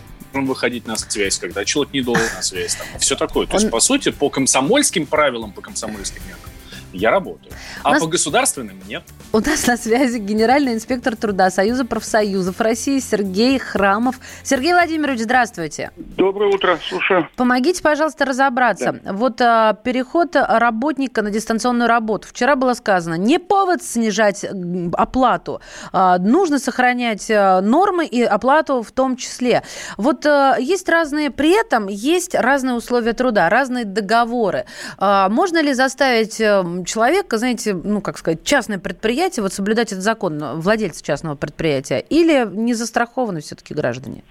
выходить 0.45 0.85
на 0.87 0.97
связь, 0.97 1.37
когда 1.37 1.63
человек 1.63 1.93
не 1.93 2.01
должен 2.01 2.25
на 2.35 2.41
связь, 2.41 2.75
там, 2.75 2.85
все 2.99 3.15
такое. 3.15 3.47
То 3.47 3.53
есть, 3.53 3.65
Он- 3.67 3.71
по 3.71 3.79
сути, 3.79 4.11
по 4.11 4.29
комсомольским 4.29 5.05
правилам, 5.05 5.53
по 5.53 5.61
комсомольским 5.61 6.21
меркам 6.27 6.51
я 6.95 7.11
работаю. 7.11 7.51
А 7.83 7.91
нас- 7.91 8.01
по 8.01 8.07
государственным 8.07 8.79
нет. 8.87 9.03
У 9.31 9.39
нас 9.39 9.67
на 9.67 9.77
связи 9.77 10.17
генеральный 10.17 10.73
инспектор 10.73 11.15
труда 11.15 11.49
Союза 11.49 11.85
профсоюзов 11.85 12.59
России 12.61 12.99
Сергей 12.99 13.59
Храмов. 13.59 14.15
Сергей 14.43 14.73
Владимирович, 14.73 15.21
здравствуйте. 15.21 15.91
Доброе 15.95 16.53
утро, 16.53 16.79
слушаю. 16.87 17.27
Помогите, 17.35 17.81
пожалуйста, 17.81 18.25
разобраться. 18.25 18.99
Вот 19.05 19.41
а, 19.41 19.73
переход 19.73 20.35
работника 20.35 21.21
на 21.21 21.31
дистанционную 21.31 21.87
работу. 21.87 22.27
Вчера 22.29 22.55
было 22.55 22.73
сказано, 22.73 23.15
не 23.15 23.39
повод 23.39 23.83
снижать 23.83 24.45
оплату. 24.93 25.61
А, 25.91 26.17
нужно 26.17 26.59
сохранять 26.59 27.29
а, 27.29 27.61
нормы 27.61 28.05
и 28.05 28.23
оплату 28.23 28.81
в 28.81 28.91
том 28.91 29.17
числе. 29.17 29.63
Вот 29.97 30.25
а, 30.25 30.55
есть 30.57 30.87
разные, 30.89 31.29
при 31.31 31.51
этом 31.59 31.87
есть 31.87 32.35
разные 32.35 32.75
условия 32.75 33.13
труда, 33.13 33.49
разные 33.49 33.85
договоры. 33.85 34.65
А, 34.97 35.29
можно 35.29 35.61
ли 35.61 35.73
заставить 35.73 36.41
человека, 36.85 37.37
знаете, 37.37 37.73
ну, 37.73 38.01
как 38.01 38.17
сказать, 38.17 38.43
частное 38.43 38.79
предприятие, 38.79 39.43
вот 39.43 39.53
соблюдать 39.53 39.91
этот 39.91 40.03
закон, 40.03 40.39
владельца 40.59 41.03
частного 41.03 41.35
предприятия, 41.35 41.99
или 42.09 42.47
не 42.49 42.73
застрахованы 42.73 43.41
все-таки 43.41 43.73
граждане? 43.73 44.23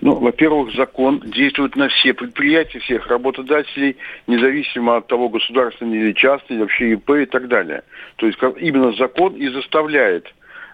Ну, 0.00 0.14
во-первых, 0.14 0.74
закон 0.74 1.20
действует 1.20 1.74
на 1.76 1.88
все 1.88 2.12
предприятия, 2.12 2.78
всех 2.80 3.06
работодателей, 3.06 3.96
независимо 4.26 4.96
от 4.96 5.06
того, 5.06 5.28
государственный 5.28 5.98
или 5.98 6.12
частный, 6.12 6.58
вообще 6.58 6.92
ИП 6.92 7.10
и 7.10 7.26
так 7.26 7.48
далее. 7.48 7.82
То 8.16 8.26
есть 8.26 8.38
именно 8.58 8.92
закон 8.92 9.34
и 9.34 9.48
заставляет 9.48 10.26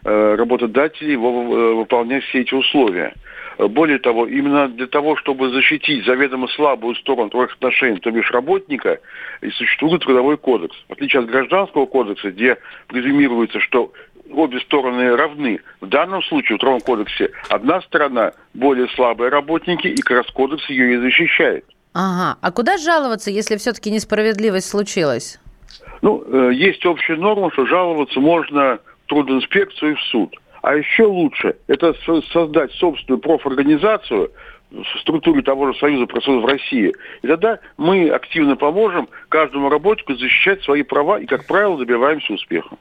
э, 0.04 0.34
работодателей 0.34 1.14
э, 1.14 1.18
выполнять 1.74 2.24
все 2.24 2.40
эти 2.40 2.54
условия. 2.54 3.14
Э, 3.58 3.66
Более 3.66 3.98
того, 3.98 4.26
именно 4.26 4.68
для 4.68 4.86
того, 4.86 5.16
чтобы 5.16 5.50
защитить 5.50 6.04
заведомо 6.04 6.48
слабую 6.48 6.94
сторону 6.96 7.30
трудовых 7.30 7.54
отношений, 7.54 7.98
то 7.98 8.10
бишь 8.10 8.30
работника, 8.30 9.00
и 9.40 9.50
существует 9.50 10.02
трудовой 10.02 10.36
кодекс. 10.36 10.76
В 10.88 10.92
отличие 10.92 11.20
от 11.20 11.30
гражданского 11.30 11.86
кодекса, 11.86 12.30
где 12.30 12.58
презюмируется, 12.88 13.60
что 13.60 13.92
обе 14.30 14.60
стороны 14.60 15.14
равны. 15.16 15.60
В 15.80 15.86
данном 15.86 16.22
случае 16.22 16.56
в 16.56 16.60
Трудовом 16.60 16.80
кодексе 16.80 17.30
одна 17.48 17.80
сторона 17.82 18.32
более 18.54 18.88
слабая 18.88 19.30
работники, 19.30 19.86
и 19.86 20.00
как 20.00 20.18
раз 20.18 20.26
кодекс 20.32 20.68
ее 20.70 20.94
и 20.94 20.96
защищает. 20.98 21.64
Ага. 21.94 22.38
А 22.40 22.52
куда 22.52 22.78
жаловаться, 22.78 23.30
если 23.30 23.56
все-таки 23.56 23.90
несправедливость 23.90 24.68
случилась? 24.68 25.38
Ну, 26.00 26.24
э, 26.26 26.54
есть 26.54 26.84
общая 26.86 27.16
норма, 27.16 27.52
что 27.52 27.66
жаловаться 27.66 28.18
можно 28.18 28.78
в 29.04 29.08
трудоинспекцию 29.08 29.92
и 29.92 29.94
в 29.94 30.00
суд. 30.04 30.34
А 30.62 30.76
еще 30.76 31.04
лучше 31.04 31.56
это 31.66 31.92
со- 32.06 32.22
создать 32.32 32.72
собственную 32.72 33.20
профорганизацию 33.20 34.30
в 34.70 35.00
структуре 35.00 35.42
того 35.42 35.70
же 35.72 35.78
Союза 35.78 36.06
профсоюзов 36.06 36.48
России. 36.48 36.94
И 37.22 37.26
тогда 37.26 37.58
мы 37.76 38.08
активно 38.08 38.56
поможем 38.56 39.08
каждому 39.28 39.68
работнику 39.68 40.14
защищать 40.14 40.62
свои 40.62 40.82
права 40.82 41.18
и, 41.18 41.26
как 41.26 41.46
правило, 41.46 41.76
добиваемся 41.76 42.32
успеха. 42.32 42.76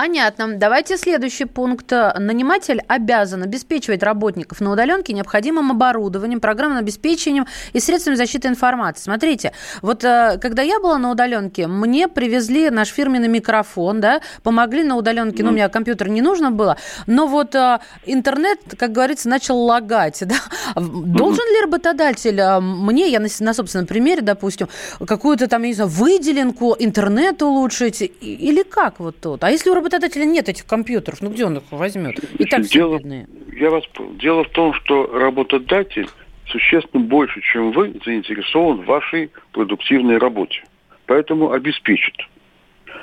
Понятно. 0.00 0.56
Давайте 0.56 0.96
следующий 0.96 1.44
пункт. 1.44 1.90
Наниматель 1.90 2.80
обязан 2.88 3.42
обеспечивать 3.42 4.02
работников 4.02 4.62
на 4.62 4.72
удаленке 4.72 5.12
необходимым 5.12 5.72
оборудованием, 5.72 6.40
программным 6.40 6.78
обеспечением 6.78 7.46
и 7.74 7.80
средствами 7.80 8.14
защиты 8.14 8.48
информации. 8.48 9.02
Смотрите, 9.02 9.52
вот 9.82 10.02
э, 10.02 10.38
когда 10.40 10.62
я 10.62 10.80
была 10.80 10.96
на 10.96 11.10
удаленке, 11.10 11.66
мне 11.66 12.08
привезли 12.08 12.70
наш 12.70 12.88
фирменный 12.88 13.28
микрофон, 13.28 14.00
да, 14.00 14.22
помогли 14.42 14.84
на 14.84 14.96
удаленке, 14.96 15.42
ну, 15.42 15.50
у 15.50 15.52
меня 15.52 15.68
компьютер 15.68 16.08
не 16.08 16.22
нужно 16.22 16.50
было, 16.50 16.78
но 17.06 17.26
вот 17.26 17.54
э, 17.54 17.80
интернет, 18.06 18.58
как 18.78 18.92
говорится, 18.92 19.28
начал 19.28 19.58
лагать, 19.58 20.22
да. 20.26 20.36
Должен 20.76 21.44
ли 21.44 21.60
работодатель 21.60 22.40
э, 22.40 22.58
мне, 22.58 23.10
я 23.10 23.20
на, 23.20 23.28
на 23.40 23.52
собственном 23.52 23.86
примере, 23.86 24.22
допустим, 24.22 24.70
какую-то 25.06 25.46
там, 25.46 25.60
я 25.60 25.68
не 25.68 25.74
знаю, 25.74 25.90
выделенку, 25.90 26.74
интернет 26.78 27.42
улучшить, 27.42 28.00
или 28.22 28.62
как 28.62 28.98
вот 28.98 29.20
тут? 29.20 29.44
А 29.44 29.50
если 29.50 29.68
у 29.68 29.74
работодателя 29.74 29.89
нет 29.98 30.48
этих 30.48 30.66
компьютеров, 30.66 31.20
ну 31.20 31.30
где 31.30 31.46
он 31.46 31.58
их 31.58 31.64
возьмет? 31.70 32.18
И 32.38 32.44
так 32.44 32.62
все 32.64 32.80
Дело- 32.80 32.98
бедные. 32.98 33.26
Я 33.52 33.70
вас. 33.70 33.84
Дело 34.14 34.44
в 34.44 34.50
том, 34.50 34.72
что 34.74 35.06
работодатель 35.06 36.08
существенно 36.46 37.02
больше, 37.04 37.40
чем 37.40 37.72
вы, 37.72 37.94
заинтересован 38.04 38.82
в 38.82 38.86
вашей 38.86 39.30
продуктивной 39.52 40.18
работе. 40.18 40.62
Поэтому 41.06 41.52
обеспечит. 41.52 42.14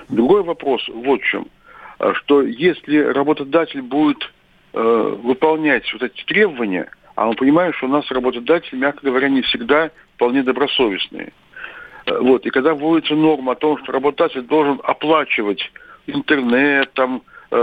Другой 0.10 0.44
вопрос 0.44 0.88
вот 0.89 1.22
в 1.22 1.25
чем. 1.25 1.48
А, 2.00 2.13
Что 2.13 2.41
если 2.44 2.98
работодатель 2.98 3.82
будет 3.82 4.32
э, 4.74 5.15
выполнять 5.24 5.91
вот 5.94 6.03
эти 6.03 6.24
требования, 6.25 6.89
а 7.15 7.25
мы 7.27 7.34
понимаем, 7.34 7.74
что 7.74 7.88
у 7.88 7.89
нас 7.89 8.10
работодатели, 8.12 8.77
мягко 8.77 9.06
говоря, 9.06 9.27
не 9.29 9.41
всегда 9.41 9.91
вполне 10.15 10.44
добросовестные. 10.44 11.34
Э, 12.06 12.20
Вот. 12.20 12.46
И 12.46 12.50
когда 12.50 12.74
вводится 12.74 13.15
норма 13.15 13.53
о 13.53 13.56
том, 13.56 13.77
что 13.79 13.91
работодатель 13.91 14.41
должен 14.41 14.79
оплачивать 14.84 15.72
интернет, 16.07 16.91
там, 16.93 17.21
э, 17.51 17.57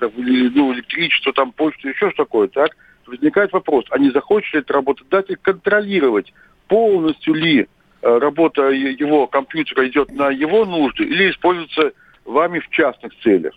ну, 0.00 0.72
электричество, 0.74 1.32
там, 1.32 1.52
почту, 1.52 1.88
еще 1.88 2.10
что 2.10 2.24
такое, 2.24 2.48
так, 2.48 2.76
возникает 3.06 3.52
вопрос, 3.52 3.84
а 3.90 3.98
не 3.98 4.10
захочет 4.10 4.54
ли 4.54 4.60
этот 4.60 4.72
работодатель 4.72 5.36
контролировать, 5.40 6.32
полностью 6.68 7.34
ли 7.34 7.60
э, 7.60 8.18
работа 8.18 8.70
его 8.70 9.26
компьютера 9.26 9.86
идет 9.88 10.10
на 10.12 10.30
его 10.30 10.64
нужды 10.64 11.04
или 11.04 11.30
используется 11.30 11.92
вами 12.24 12.60
в 12.60 12.68
частных 12.70 13.12
целях. 13.22 13.54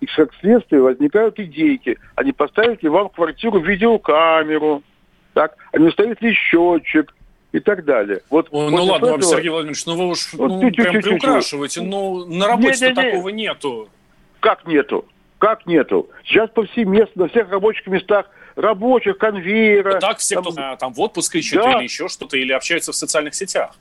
И 0.00 0.06
как 0.06 0.32
следствие 0.40 0.80
возникают 0.80 1.38
идейки, 1.40 1.98
а 2.14 2.22
не 2.22 2.32
поставить 2.32 2.82
ли 2.82 2.88
вам 2.88 3.08
в 3.08 3.12
квартиру 3.12 3.58
видеокамеру, 3.58 4.82
так, 5.34 5.56
а 5.72 5.78
не 5.78 5.90
ли 6.20 6.32
счетчик 6.32 7.12
и 7.52 7.60
так 7.60 7.84
далее. 7.84 8.20
Вот, 8.30 8.48
Ой, 8.50 8.64
вот 8.64 8.70
ну 8.70 8.84
ладно 8.84 9.08
вам, 9.08 9.18
этого- 9.20 9.30
Сергей 9.34 9.50
Владимирович, 9.50 9.86
ну 9.86 9.96
вы 9.96 10.06
уж 10.08 10.32
Вот 10.34 10.48
ну, 10.48 10.60
чуть-чуть, 10.62 10.76
прям 10.84 10.94
чуть-чуть. 10.94 11.20
приукрашиваете. 11.22 11.82
Ну, 11.82 12.26
на 12.26 12.46
работе-то 12.48 12.86
Не-не-не. 12.90 13.10
такого 13.10 13.28
нету. 13.30 13.88
Как 14.40 14.66
нету? 14.66 15.04
Как 15.38 15.66
нету? 15.66 16.10
Сейчас 16.24 16.50
повсеместно 16.50 17.22
на 17.24 17.28
всех 17.28 17.50
рабочих 17.50 17.86
местах 17.86 18.26
рабочих, 18.56 19.18
конвейера. 19.18 19.92
Вот 19.92 20.00
так 20.00 20.18
все, 20.18 20.42
там, 20.42 20.52
кто 20.52 20.62
а, 20.62 20.76
там 20.76 20.92
в 20.92 21.00
отпуск 21.00 21.36
ищет 21.36 21.62
Да. 21.62 21.76
или 21.76 21.84
еще 21.84 22.08
что-то, 22.08 22.36
или 22.36 22.52
общаются 22.52 22.90
в 22.92 22.96
социальных 22.96 23.34
сетях. 23.34 23.76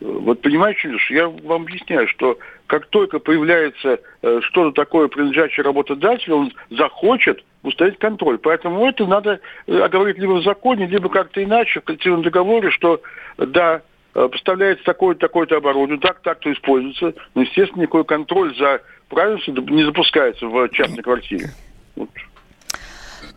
Вот 0.00 0.42
понимаете, 0.42 0.94
я 1.10 1.28
вам 1.28 1.62
объясняю, 1.62 2.06
что 2.08 2.38
как 2.66 2.86
только 2.86 3.18
появляется 3.18 4.00
э, 4.22 4.40
что-то 4.42 4.72
такое, 4.72 5.08
принадлежащее 5.08 5.64
работодателю, 5.64 6.36
он 6.36 6.52
захочет 6.70 7.42
установить 7.62 7.98
контроль. 7.98 8.38
Поэтому 8.38 8.86
это 8.86 9.06
надо 9.06 9.40
э, 9.66 9.78
оговорить 9.80 10.18
либо 10.18 10.32
в 10.32 10.42
законе, 10.42 10.86
либо 10.86 11.08
как-то 11.08 11.42
иначе, 11.42 11.80
в 11.80 11.84
коллективном 11.84 12.22
договоре, 12.22 12.70
что 12.70 13.02
да, 13.36 13.82
э, 14.14 14.28
поставляется 14.28 14.84
такое-то, 14.84 15.20
такое-то 15.20 15.56
оборудование, 15.56 16.00
так, 16.00 16.20
так-то 16.20 16.52
используется, 16.52 17.14
но, 17.34 17.42
естественно, 17.42 17.82
никакой 17.82 18.04
контроль 18.04 18.56
за 18.56 18.80
правильно 19.08 19.40
не 19.70 19.84
запускается 19.84 20.46
в 20.46 20.68
частной 20.70 21.02
квартире. 21.02 21.50
Вот. 21.96 22.08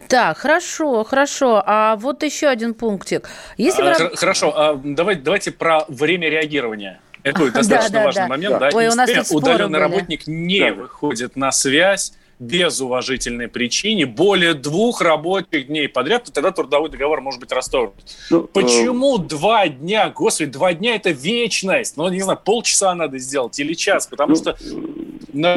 Так, 0.07 0.37
хорошо, 0.37 1.03
хорошо. 1.03 1.63
А 1.65 1.95
вот 1.95 2.23
еще 2.23 2.47
один 2.47 2.73
пунктик. 2.73 3.29
Если 3.57 3.81
а, 3.81 4.09
вы... 4.09 4.15
Хорошо, 4.15 4.53
а, 4.55 4.79
давайте, 4.83 5.21
давайте 5.21 5.51
про 5.51 5.85
время 5.87 6.29
реагирования. 6.29 7.01
Это 7.23 7.51
достаточно 7.51 7.99
да, 7.99 8.05
важный 8.05 8.21
да, 8.23 8.27
момент. 8.27 8.59
Да. 8.59 8.69
Ой, 8.73 8.87
у 8.87 8.95
нас 8.95 9.31
удаленный 9.31 9.79
работник 9.79 10.27
не 10.27 10.59
да. 10.59 10.73
выходит 10.73 11.35
на 11.35 11.51
связь 11.51 12.13
без 12.47 12.81
уважительной 12.81 13.47
причины 13.47 14.05
более 14.05 14.53
двух 14.53 15.01
рабочих 15.01 15.67
дней 15.67 15.87
подряд, 15.87 16.25
то 16.25 16.33
тогда 16.33 16.51
трудовой 16.51 16.89
договор 16.89 17.21
может 17.21 17.39
быть 17.39 17.51
расторгнут. 17.51 18.03
Ну, 18.29 18.43
Почему 18.43 19.17
э... 19.17 19.23
два 19.23 19.67
дня? 19.67 20.09
Господи, 20.09 20.51
два 20.51 20.73
дня– 20.73 20.95
это 20.95 21.11
вечность. 21.11 21.97
Ну, 21.97 22.07
не 22.09 22.21
знаю, 22.21 22.39
полчаса 22.43 22.93
надо 22.95 23.17
сделать 23.17 23.59
или 23.59 23.73
час, 23.73 24.07
потому 24.07 24.31
ну, 24.31 24.35
что 24.35 24.57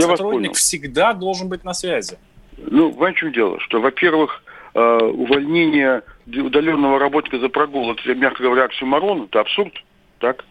сотрудник 0.00 0.54
всегда 0.54 1.12
должен 1.12 1.48
быть 1.48 1.64
на 1.64 1.74
связи. 1.74 2.18
Ну, 2.56 2.90
в 2.90 3.12
чем 3.14 3.32
дело? 3.32 3.60
Что, 3.60 3.80
во-первых, 3.80 4.42
э, 4.74 4.80
увольнение 4.80 6.02
удаленного 6.26 6.98
работника 6.98 7.38
за 7.38 7.48
прогул, 7.48 7.92
это, 7.92 8.14
мягко 8.14 8.42
говоря, 8.42 8.64
оксюмарон, 8.64 9.24
это 9.24 9.40
абсурд, 9.40 9.72
так? 10.18 10.44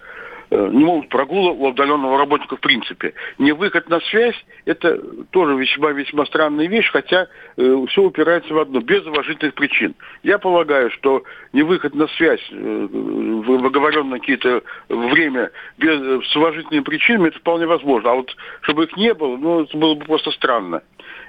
Э, 0.51 0.69
не 0.71 0.83
могут 0.83 1.09
прогула 1.09 1.51
у 1.51 1.67
удаленного 1.67 2.17
работника 2.17 2.55
в 2.55 2.59
принципе. 2.59 3.13
Не 3.37 3.51
выход 3.51 3.89
на 3.89 3.99
связь– 4.01 4.35
это 4.65 4.97
тоже 5.31 5.55
весьма-весьма 5.55 6.25
странная 6.25 6.67
вещь, 6.67 6.89
хотя 6.91 7.27
э, 7.57 7.85
все 7.89 8.03
упирается 8.03 8.53
в 8.53 8.59
одно– 8.59 8.79
без 8.81 9.05
уважительных 9.05 9.55
причин. 9.55 9.95
Я 10.23 10.37
полагаю, 10.37 10.91
что 10.91 11.23
не 11.53 11.63
выход 11.63 11.95
на 11.95 12.07
связь 12.09 12.45
э, 12.51 12.87
в 12.91 13.65
оговоренное 13.65 14.19
какие-то 14.19 14.61
время 14.89 15.51
без, 15.77 15.99
э, 15.99 16.19
с 16.23 16.35
уважительными 16.35 16.83
причинами– 16.83 17.27
это 17.29 17.39
вполне 17.39 17.65
возможно. 17.65 18.11
А 18.11 18.15
вот 18.15 18.35
чтобы 18.61 18.83
их 18.83 18.95
не 18.97 19.13
было, 19.13 19.37
ну, 19.37 19.63
это 19.63 19.77
было 19.77 19.95
бы 19.95 20.05
просто 20.05 20.31
странно. 20.31 20.83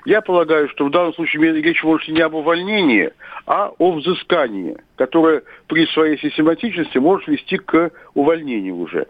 Я 0.07 0.21
полагаю, 0.21 0.69
что 0.69 0.85
в 0.85 0.91
данном 0.93 1.13
случае 1.15 1.61
речь 1.61 1.83
может 1.83 2.07
не 2.07 2.21
об 2.21 2.35
увольнении, 2.35 3.11
а 3.45 3.73
о 3.77 3.91
взыскании, 3.91 4.77
которое 4.95 5.43
при 5.67 5.85
своей 5.89 6.17
систематичности 6.19 6.99
может 6.99 7.27
вести 7.27 7.57
к 7.57 7.91
увольнению 8.15 8.77
уже. 8.77 9.09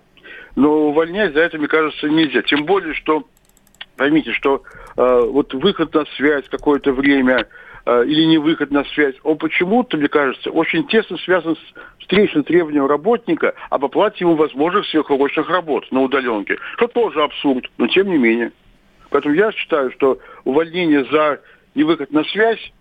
Но 0.57 0.89
увольнять 0.89 1.35
за 1.35 1.41
это, 1.41 1.59
мне 1.59 1.69
кажется, 1.69 2.09
нельзя. 2.09 2.41
Тем 2.41 2.65
более, 2.65 2.95
что, 2.95 3.25
поймите, 3.99 4.33
что 4.33 4.63
э, 4.97 5.21
вот 5.31 5.53
выход 5.53 5.93
на 5.93 6.07
связь 6.17 6.49
какое-то 6.49 6.93
время 6.93 7.47
э, 7.85 8.05
или 8.07 8.25
не 8.25 8.39
выход 8.39 8.71
на 8.71 8.83
связь, 8.85 9.17
он 9.23 9.37
почему-то, 9.37 9.99
мне 9.99 10.09
кажется, 10.09 10.51
очень 10.51 10.87
тесно 10.87 11.19
связан 11.19 11.57
с 11.57 12.01
встречным 12.01 12.43
требованием 12.43 12.87
работника 12.87 13.53
об 13.69 13.85
оплате 13.85 14.25
ему 14.25 14.35
возможных 14.35 14.87
сверхурочных 14.87 15.51
работ 15.51 15.93
на 15.93 16.01
удаленке, 16.01 16.57
что 16.79 16.87
тоже 16.87 17.23
абсурд, 17.23 17.71
но 17.77 17.87
тем 17.87 18.09
не 18.09 18.17
менее. 18.17 18.51
Поэтому 19.11 19.35
я 19.35 19.53
считаю, 19.53 19.93
что 19.93 20.19
увольнение 20.47 21.05
за 21.05 21.41
невыход 21.75 22.11
на 22.13 22.25
связь, 22.25 22.73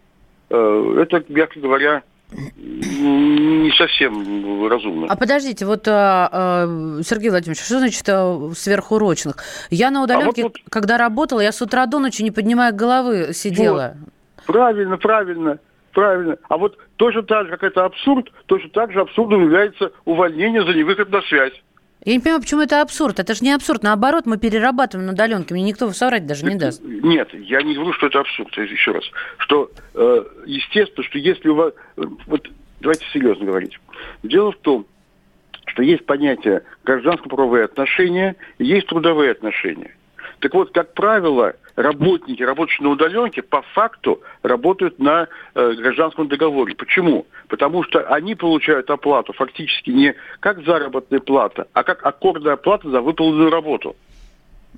э, 0.50 0.98
это, 1.02 1.24
мягко 1.28 1.60
говоря, 1.60 2.04
не 2.32 3.72
совсем 3.78 4.68
разумно. 4.68 5.08
А 5.10 5.16
подождите, 5.16 5.66
вот, 5.66 5.88
а, 5.88 6.68
Сергей 7.04 7.30
Владимирович, 7.30 7.64
что 7.64 7.80
значит 7.80 8.04
а, 8.08 8.52
сверхурочных? 8.56 9.38
Я 9.70 9.92
на 9.92 10.04
удаленке, 10.04 10.42
а 10.42 10.46
вот, 10.46 10.54
вот... 10.54 10.72
когда 10.72 10.98
работала, 10.98 11.42
я 11.42 11.52
с 11.52 11.62
утра 11.62 11.86
до 11.86 12.00
ночи, 12.00 12.24
не 12.24 12.32
поднимая 12.32 12.72
головы, 12.72 13.34
сидела. 13.34 13.96
Вот. 14.00 14.46
Правильно, 14.48 14.98
правильно, 14.98 15.60
правильно. 15.92 16.38
А 16.50 16.58
вот 16.58 16.78
точно 16.98 17.24
так 17.24 17.46
же, 17.46 17.52
как 17.52 17.64
это 17.64 17.86
абсурд, 17.86 18.32
точно 18.48 18.70
так 18.70 18.92
же 18.92 19.02
абсурдом 19.02 19.44
является 19.44 19.92
увольнение 20.06 20.64
за 20.64 20.74
невыход 20.74 21.10
на 21.10 21.22
связь. 21.24 21.54
Я 22.06 22.14
не 22.14 22.20
понимаю, 22.20 22.42
почему 22.42 22.62
это 22.62 22.82
абсурд. 22.82 23.20
Это 23.20 23.34
же 23.34 23.44
не 23.44 23.52
абсурд. 23.52 23.82
Наоборот, 23.82 24.28
мы 24.28 24.38
перерабатываем 24.38 25.08
на 25.08 25.14
удаленке. 25.14 25.56
Мне 25.56 25.64
никто 25.64 25.92
соврать 25.92 26.28
даже 26.28 26.46
не 26.46 26.56
даст. 26.56 26.82
Нет, 26.84 27.34
я 27.34 27.64
не 27.64 27.74
говорю, 27.74 27.94
что 27.94 28.08
это 28.08 28.20
абсурд. 28.20 28.56
Еще 28.58 28.92
раз. 28.92 29.04
Что, 29.40 29.72
э, 29.96 30.26
естественно, 30.46 31.04
что 31.04 31.18
если 31.18 31.50
у 31.50 31.56
вас... 31.56 31.74
Вот 31.96 32.48
давайте 32.80 33.06
серьезно 33.12 33.46
говорить. 33.46 33.80
Дело 34.22 34.52
в 34.52 34.58
том, 34.58 34.86
что 35.66 35.82
есть 35.82 36.06
понятие 36.06 36.62
гражданско-правовые 36.84 37.66
отношения 37.66 38.36
и 38.60 38.66
есть 38.66 38.86
трудовые 38.86 39.32
отношения. 39.32 39.96
Так 40.40 40.54
вот, 40.54 40.72
как 40.74 40.94
правило, 40.94 41.56
работники, 41.76 42.42
работающие 42.42 42.86
на 42.86 42.92
удаленке, 42.92 43.42
по 43.42 43.62
факту 43.74 44.22
работают 44.44 45.00
на 45.00 45.28
э, 45.54 45.74
гражданском 45.74 46.28
договоре. 46.28 46.76
Почему? 46.76 47.26
Потому 47.48 47.84
что 47.84 48.02
они 48.08 48.36
получают 48.36 48.90
оплату 48.90 49.34
фактически 49.34 49.90
не 49.90 50.16
как 50.40 50.64
заработная 50.66 51.20
плата, 51.20 51.68
а 51.74 51.84
как 51.84 52.06
аккордная 52.06 52.56
плата 52.56 52.90
за 52.90 53.02
выполненную 53.02 53.50
работу. 53.50 53.96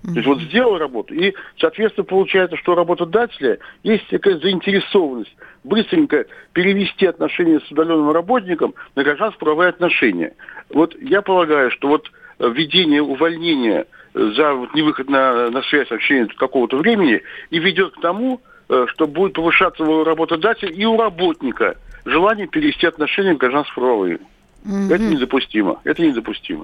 То 0.04 0.12
есть 0.12 0.28
вот 0.28 0.40
сделал 0.42 0.78
работу, 0.78 1.16
и, 1.16 1.34
соответственно, 1.58 2.06
получается, 2.06 2.56
что 2.56 2.74
у 2.74 2.76
работодателя 2.76 3.58
есть 3.82 4.08
такая 4.10 4.38
заинтересованность 4.38 5.36
быстренько 5.64 6.26
перевести 6.54 7.08
отношения 7.08 7.60
с 7.60 7.72
удаленным 7.72 8.12
работником 8.12 8.76
на 8.96 9.04
гражданско-правовые 9.04 9.70
отношения. 9.70 10.34
Вот 10.70 10.96
я 11.02 11.24
полагаю, 11.24 11.72
что 11.72 11.88
вот 11.88 12.12
введение 12.40 13.02
увольнения 13.02 13.88
за 14.18 14.54
вот, 14.54 14.74
невыход 14.74 15.10
на, 15.10 15.50
на 15.50 15.62
связь 15.64 15.90
в 15.90 15.98
течение 15.98 16.28
какого-то 16.28 16.78
времени 16.78 17.22
и 17.50 17.60
ведет 17.60 17.94
к 17.94 18.02
тому, 18.02 18.42
э, 18.70 18.86
что 18.90 19.08
будет 19.08 19.34
повышаться 19.34 19.84
у 19.84 20.04
работодателя 20.04 20.72
и 20.72 20.86
у 20.86 20.98
работника 20.98 21.76
желание 22.06 22.48
перевести 22.48 22.88
отношения 22.88 23.34
в 23.36 23.38
гражданско-правовые. 23.38 24.20
Угу. 24.65 24.93
Это 24.93 25.04
недопустимо. 25.04 25.80
Это 25.84 26.02
недопустимо. 26.02 26.63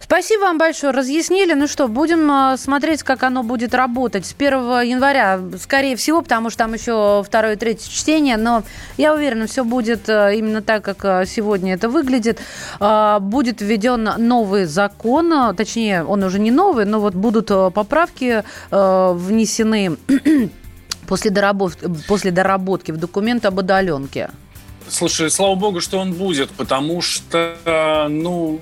Спасибо 0.00 0.42
вам 0.42 0.58
большое. 0.58 0.92
Разъяснили. 0.92 1.54
Ну 1.54 1.66
что, 1.66 1.88
будем 1.88 2.30
а, 2.30 2.56
смотреть, 2.56 3.02
как 3.02 3.24
оно 3.24 3.42
будет 3.42 3.74
работать 3.74 4.24
с 4.24 4.32
1 4.32 4.80
января, 4.82 5.40
скорее 5.60 5.96
всего, 5.96 6.22
потому 6.22 6.50
что 6.50 6.60
там 6.60 6.74
еще 6.74 7.22
второе 7.26 7.54
и 7.54 7.56
третье 7.56 7.90
чтение. 7.90 8.36
Но 8.36 8.62
я 8.96 9.12
уверена, 9.12 9.46
все 9.46 9.64
будет 9.64 10.08
а, 10.08 10.30
именно 10.30 10.62
так, 10.62 10.84
как 10.84 11.04
а, 11.04 11.26
сегодня 11.26 11.74
это 11.74 11.88
выглядит. 11.88 12.40
Будет 13.20 13.60
введен 13.60 14.08
новый 14.16 14.64
закон, 14.64 15.54
точнее, 15.56 16.04
он 16.04 16.22
уже 16.22 16.38
не 16.38 16.50
новый, 16.50 16.84
но 16.84 17.00
вот 17.00 17.14
будут 17.14 17.48
поправки 17.48 18.44
внесены 18.70 19.96
после 21.06 21.30
доработки, 21.30 21.86
после 22.06 22.30
доработки 22.30 22.92
в 22.92 22.96
документ 22.96 23.44
об 23.44 23.58
удаленке. 23.58 24.30
Слушай, 24.90 25.30
слава 25.30 25.54
богу, 25.54 25.80
что 25.80 25.98
он 25.98 26.12
будет, 26.12 26.50
потому 26.50 27.02
что, 27.02 28.06
ну, 28.10 28.60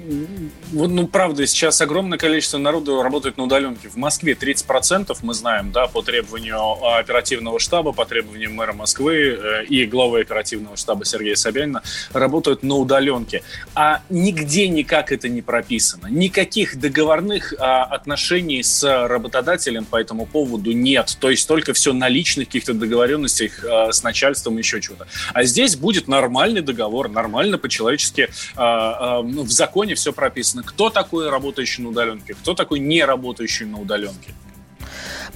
ну, 0.73 1.07
правда, 1.07 1.47
сейчас 1.47 1.81
огромное 1.81 2.19
количество 2.19 2.59
народу 2.59 3.03
работает 3.03 3.37
на 3.37 3.45
удаленке. 3.45 3.89
В 3.89 3.97
Москве 3.97 4.35
30% 4.35 5.17
мы 5.23 5.35
знаем, 5.35 5.73
да, 5.73 5.87
по 5.87 6.03
требованию 6.03 6.59
оперативного 6.97 7.59
штаба, 7.59 7.93
по 7.93 8.05
требованию 8.05 8.53
мэра 8.53 8.73
Москвы 8.73 9.39
э, 9.39 9.65
и 9.67 9.87
главы 9.87 10.21
оперативного 10.21 10.77
штаба 10.77 11.05
Сергея 11.05 11.37
Собянина 11.37 11.83
работают 12.13 12.63
на 12.63 12.77
удаленке. 12.77 13.43
А 13.75 14.03
нигде 14.11 14.69
никак 14.69 15.13
это 15.13 15.29
не 15.29 15.43
прописано. 15.43 16.09
Никаких 16.09 16.79
договорных 16.79 17.55
а, 17.59 17.85
отношений 17.85 18.63
с 18.63 18.83
работодателем 19.07 19.85
по 19.85 19.97
этому 19.97 20.27
поводу 20.27 20.73
нет. 20.73 21.17
То 21.21 21.31
есть 21.31 21.47
только 21.47 21.73
все 21.73 21.93
на 21.93 22.09
личных 22.09 22.49
каких-то 22.49 22.75
договоренностях 22.75 23.65
а, 23.65 23.93
с 23.93 24.03
начальством, 24.03 24.59
еще 24.59 24.81
чего-то. 24.81 25.07
А 25.33 25.45
здесь 25.45 25.77
будет 25.77 26.09
нормальный 26.17 26.63
договор, 26.63 27.09
нормально 27.09 27.59
по-человечески 27.59 28.31
а, 28.57 29.23
ну, 29.23 29.43
в 29.43 29.51
законе 29.51 29.95
все 29.95 30.13
прописано. 30.13 30.63
Кто 30.63 30.91
такой 30.91 31.31
работающий 31.31 31.83
на 31.83 31.91
удаленке, 31.91 32.35
кто 32.35 32.55
такой 32.55 32.81
не 32.81 33.05
работающий 33.05 33.67
на 33.67 33.79
удаленке. 33.79 34.35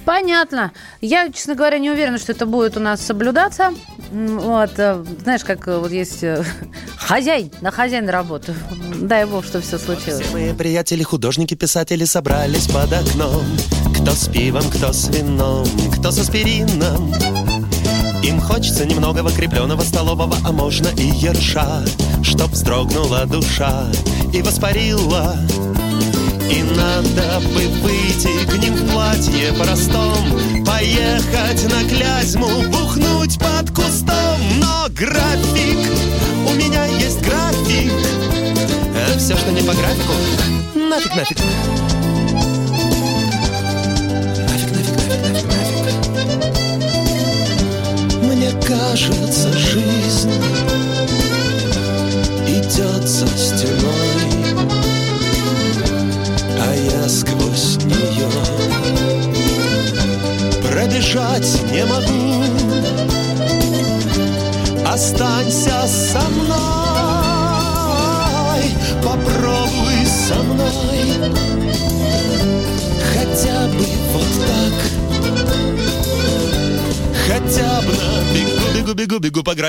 Понятно. 0.05 0.71
Я, 1.01 1.29
честно 1.31 1.55
говоря, 1.55 1.77
не 1.77 1.91
уверена, 1.91 2.17
что 2.17 2.31
это 2.31 2.45
будет 2.45 2.77
у 2.77 2.79
нас 2.79 3.01
соблюдаться. 3.01 3.73
Вот, 4.11 4.71
э, 4.77 5.05
знаешь, 5.21 5.43
как 5.43 5.67
э, 5.67 5.77
вот 5.77 5.91
есть 5.91 6.23
э, 6.23 6.43
хозяин, 6.97 7.51
на 7.61 7.71
хозяин 7.71 8.09
работы. 8.09 8.55
Дай 9.01 9.25
бог, 9.25 9.45
что 9.45 9.61
все 9.61 9.77
случилось. 9.77 10.21
Все 10.21 10.33
мои 10.33 10.53
приятели, 10.53 11.03
художники, 11.03 11.53
писатели 11.53 12.05
собрались 12.05 12.67
под 12.67 12.91
окном. 12.91 13.43
Кто 13.93 14.11
с 14.11 14.27
пивом, 14.27 14.63
кто 14.71 14.91
с 14.91 15.09
вином, 15.09 15.67
кто 15.99 16.11
с 16.11 16.19
аспирином. 16.19 17.50
Им 18.23 18.39
хочется 18.39 18.85
немного 18.85 19.27
крепленого 19.31 19.81
столового, 19.81 20.37
а 20.45 20.51
можно 20.51 20.87
и 20.97 21.07
ерша, 21.07 21.83
Чтоб 22.23 22.51
вздрогнула 22.51 23.25
душа 23.25 23.87
и 24.33 24.41
воспарила. 24.41 25.35
И 26.51 26.63
надо 26.63 27.39
бы 27.47 27.67
выйти 27.81 28.45
к 28.45 28.57
ним 28.57 28.75
в 28.75 28.91
платье 28.91 29.53
простом, 29.53 30.65
Поехать 30.65 31.63
на 31.71 31.83
Клязьму, 31.89 32.47
бухнуть 32.69 33.39
под 33.39 33.71
кустом. 33.71 34.39
Но 34.59 34.87
график, 34.89 35.79
у 36.47 36.53
меня 36.53 36.85
есть 36.85 37.21
график, 37.21 37.91
а 38.95 39.17
все, 39.17 39.35
что 39.35 39.51
не 39.51 39.61
по 39.61 39.73
графику, 39.73 40.13
нафиг, 40.75 41.15
нафиг. 41.15 41.37
Кажется, 48.71 49.51
жизнь 49.51 49.90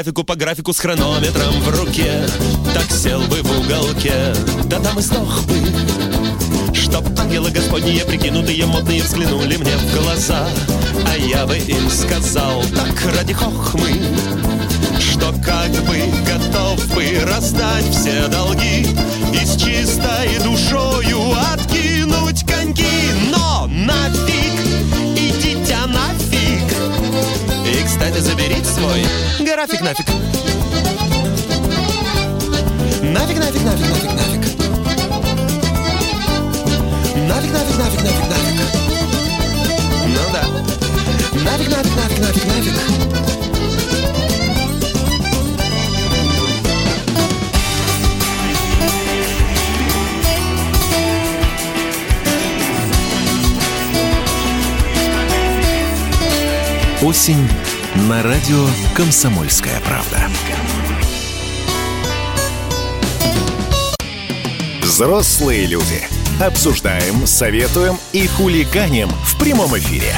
графику, 0.03 0.25
по 0.25 0.35
графику 0.35 0.73
с 0.73 0.81
хронометром 0.81 1.61
в 1.61 1.79
руке. 1.79 2.27
Так 2.75 2.91
сел 2.91 3.21
бы 3.21 3.41
в 3.41 3.61
уголке, 3.61 4.35
да 4.65 4.81
там 4.81 4.99
и 4.99 5.03
сдох 5.03 5.45
бы. 5.45 6.75
Чтоб 6.75 7.05
ангелы 7.21 7.53
господние 7.53 8.05
прикинутые 8.05 8.67
модные 8.67 9.01
взглянули 9.01 9.57
мне 9.57 9.77
в 9.77 9.95
глаза. 9.95 10.49
А 11.07 11.17
я 11.17 11.47
бы 11.47 11.57
им 11.57 11.89
сказал 11.89 12.65
так 12.75 13.15
ради 13.17 13.33
хохмы 13.33 13.93
Что 14.99 15.33
как 15.45 15.71
бы 15.87 16.03
готов 16.27 16.95
бы 16.95 17.21
раздать 17.25 17.89
все 17.91 18.27
долги 18.29 18.87
И 19.33 19.45
с 19.45 19.57
чистой 19.57 20.39
душою 20.43 21.33
откинуть 21.53 22.45
коньки 22.45 22.87
Но 23.31 23.69
нафиг, 23.69 24.61
идите 25.17 25.77
нафиг 25.87 26.02
Кстати, 28.13 28.25
заберите 28.27 28.67
свой 28.67 29.07
график 29.41 29.81
нафиг 29.81 30.07
Нафиг, 33.03 33.39
нафиг, 33.39 33.65
нафиг, 33.65 33.89
нафиг, 33.89 34.11
нафиг 34.13 34.43
Нафиг, 37.27 37.53
нафиг, 37.53 37.79
нафиг, 37.79 38.03
нафиг, 38.03 38.29
нафиг. 38.29 38.61
Ну 40.09 40.23
да. 40.31 40.43
Нафиг, 41.43 41.69
нафиг, 41.71 41.97
нафиг, 41.97 42.19
нафиг, 42.21 42.45
нафиг. 42.45 42.75
Осень 57.03 57.49
на 57.95 58.23
радио 58.23 58.67
«Комсомольская 58.95 59.81
правда». 59.81 60.19
Взрослые 64.81 65.67
люди. 65.67 66.03
Обсуждаем, 66.41 67.27
советуем 67.27 67.99
и 68.13 68.27
хулиганим 68.27 69.09
в 69.09 69.39
прямом 69.39 69.77
эфире. 69.79 70.15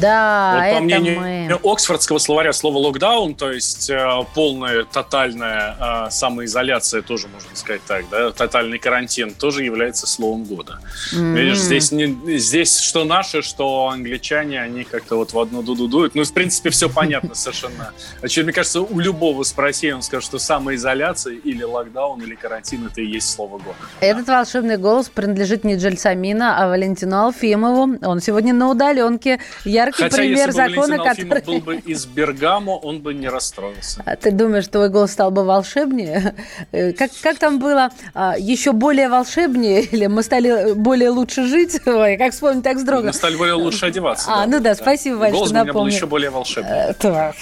Да, 0.00 0.52
вот, 0.54 0.60
по 0.60 0.64
это 0.64 0.80
мнению 0.82 1.20
мы. 1.20 1.39
Оксфордского 1.62 2.18
словаря 2.18 2.52
слово 2.52 2.78
локдаун, 2.78 3.34
то 3.34 3.50
есть 3.50 3.90
э, 3.90 4.08
полная 4.34 4.84
тотальная 4.84 6.06
э, 6.06 6.10
самоизоляция, 6.10 7.02
тоже 7.02 7.28
можно 7.28 7.48
сказать 7.54 7.82
так, 7.86 8.04
да, 8.10 8.30
тотальный 8.30 8.78
карантин, 8.78 9.34
тоже 9.34 9.64
является 9.64 10.06
словом 10.06 10.44
года. 10.44 10.80
М. 11.12 11.34
Видишь, 11.34 11.58
здесь, 11.58 11.92
не, 11.92 12.38
здесь 12.38 12.78
что 12.78 13.04
наши, 13.04 13.42
что 13.42 13.88
англичане, 13.88 14.60
они 14.60 14.84
как-то 14.84 15.16
вот 15.16 15.32
в 15.32 15.38
одну 15.38 15.62
дуду 15.62 15.88
дуют. 15.88 16.14
Ну, 16.14 16.24
в 16.24 16.32
принципе, 16.32 16.70
все 16.70 16.88
понятно 16.88 17.34
совершенно. 17.34 17.92
Очевидно, 18.22 18.50
мне 18.50 18.54
кажется, 18.54 18.80
у 18.80 18.98
любого 18.98 19.42
спроси, 19.42 19.92
он 19.92 20.02
скажет, 20.02 20.24
что 20.24 20.38
самоизоляция 20.38 21.34
или 21.34 21.62
локдаун, 21.62 22.22
или 22.22 22.34
карантин, 22.34 22.86
это 22.86 23.00
и 23.00 23.06
есть 23.06 23.30
слово 23.30 23.58
года. 23.58 23.76
Этот 24.00 24.28
волшебный 24.28 24.76
голос 24.76 25.08
принадлежит 25.08 25.64
не 25.64 25.76
Джельсамина, 25.76 26.62
а 26.62 26.68
Валентину 26.68 27.16
Алфимову. 27.24 27.98
Он 28.02 28.20
сегодня 28.20 28.52
на 28.54 28.70
удаленке. 28.70 29.40
Яркий 29.64 30.04
Хотя, 30.04 30.16
пример 30.16 30.52
закона, 30.52 30.96
Алфимов 30.96 31.39
который... 31.40 31.60
был 31.60 31.66
бы 31.66 31.76
из 31.76 32.06
Бергамо, 32.06 32.72
он 32.72 33.00
бы 33.00 33.14
не 33.14 33.28
расстроился. 33.28 34.02
А 34.06 34.16
ты 34.16 34.30
думаешь, 34.30 34.68
твой 34.68 34.88
голос 34.88 35.12
стал 35.12 35.30
бы 35.30 35.44
волшебнее? 35.44 36.34
Э, 36.72 36.92
Как, 36.92 37.10
как 37.22 37.38
там 37.38 37.58
было? 37.58 37.90
А, 38.14 38.36
Еще 38.38 38.72
более 38.72 39.08
волшебнее? 39.08 39.82
Или 39.92 40.06
мы 40.06 40.22
стали 40.22 40.74
более 40.74 41.10
лучше 41.10 41.44
жить? 41.46 41.80
Ой, 41.86 42.16
как 42.16 42.32
вспомнить, 42.32 42.64
так 42.64 42.76
вздрогнул. 42.76 43.06
Мы 43.08 43.12
стали 43.12 43.36
более 43.36 43.54
лучше 43.54 43.86
одеваться. 43.86 44.26
А, 44.32 44.46
ну 44.46 44.60
да, 44.60 44.74
спасибо, 44.74 45.16
Валь, 45.16 45.32
Голос 45.32 45.48
что 45.48 45.54
бы 45.54 45.60
у 45.60 45.64
меня 45.64 45.72
был 45.72 45.78
напомнил. 45.80 45.94
еще 45.96 46.06
более 46.06 46.30
волшебный. 46.30 46.70
Э, 46.72 46.94
Так, 46.94 47.34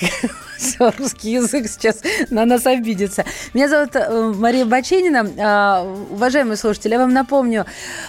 все, 0.59 0.93
русский 0.99 1.31
язык 1.33 1.67
сейчас 1.69 2.01
на 2.31 2.45
нас 2.45 2.67
обидится. 2.67 3.25
Меня 3.55 3.69
зовут 3.69 3.95
э, 3.95 4.33
Мария 4.37 4.65
Баченина. 4.65 5.31
А, 5.39 5.83
Уважаемые 6.11 6.57
слушатели, 6.57 6.93
я 6.93 6.99
вам 6.99 7.13
напомню, 7.13 7.65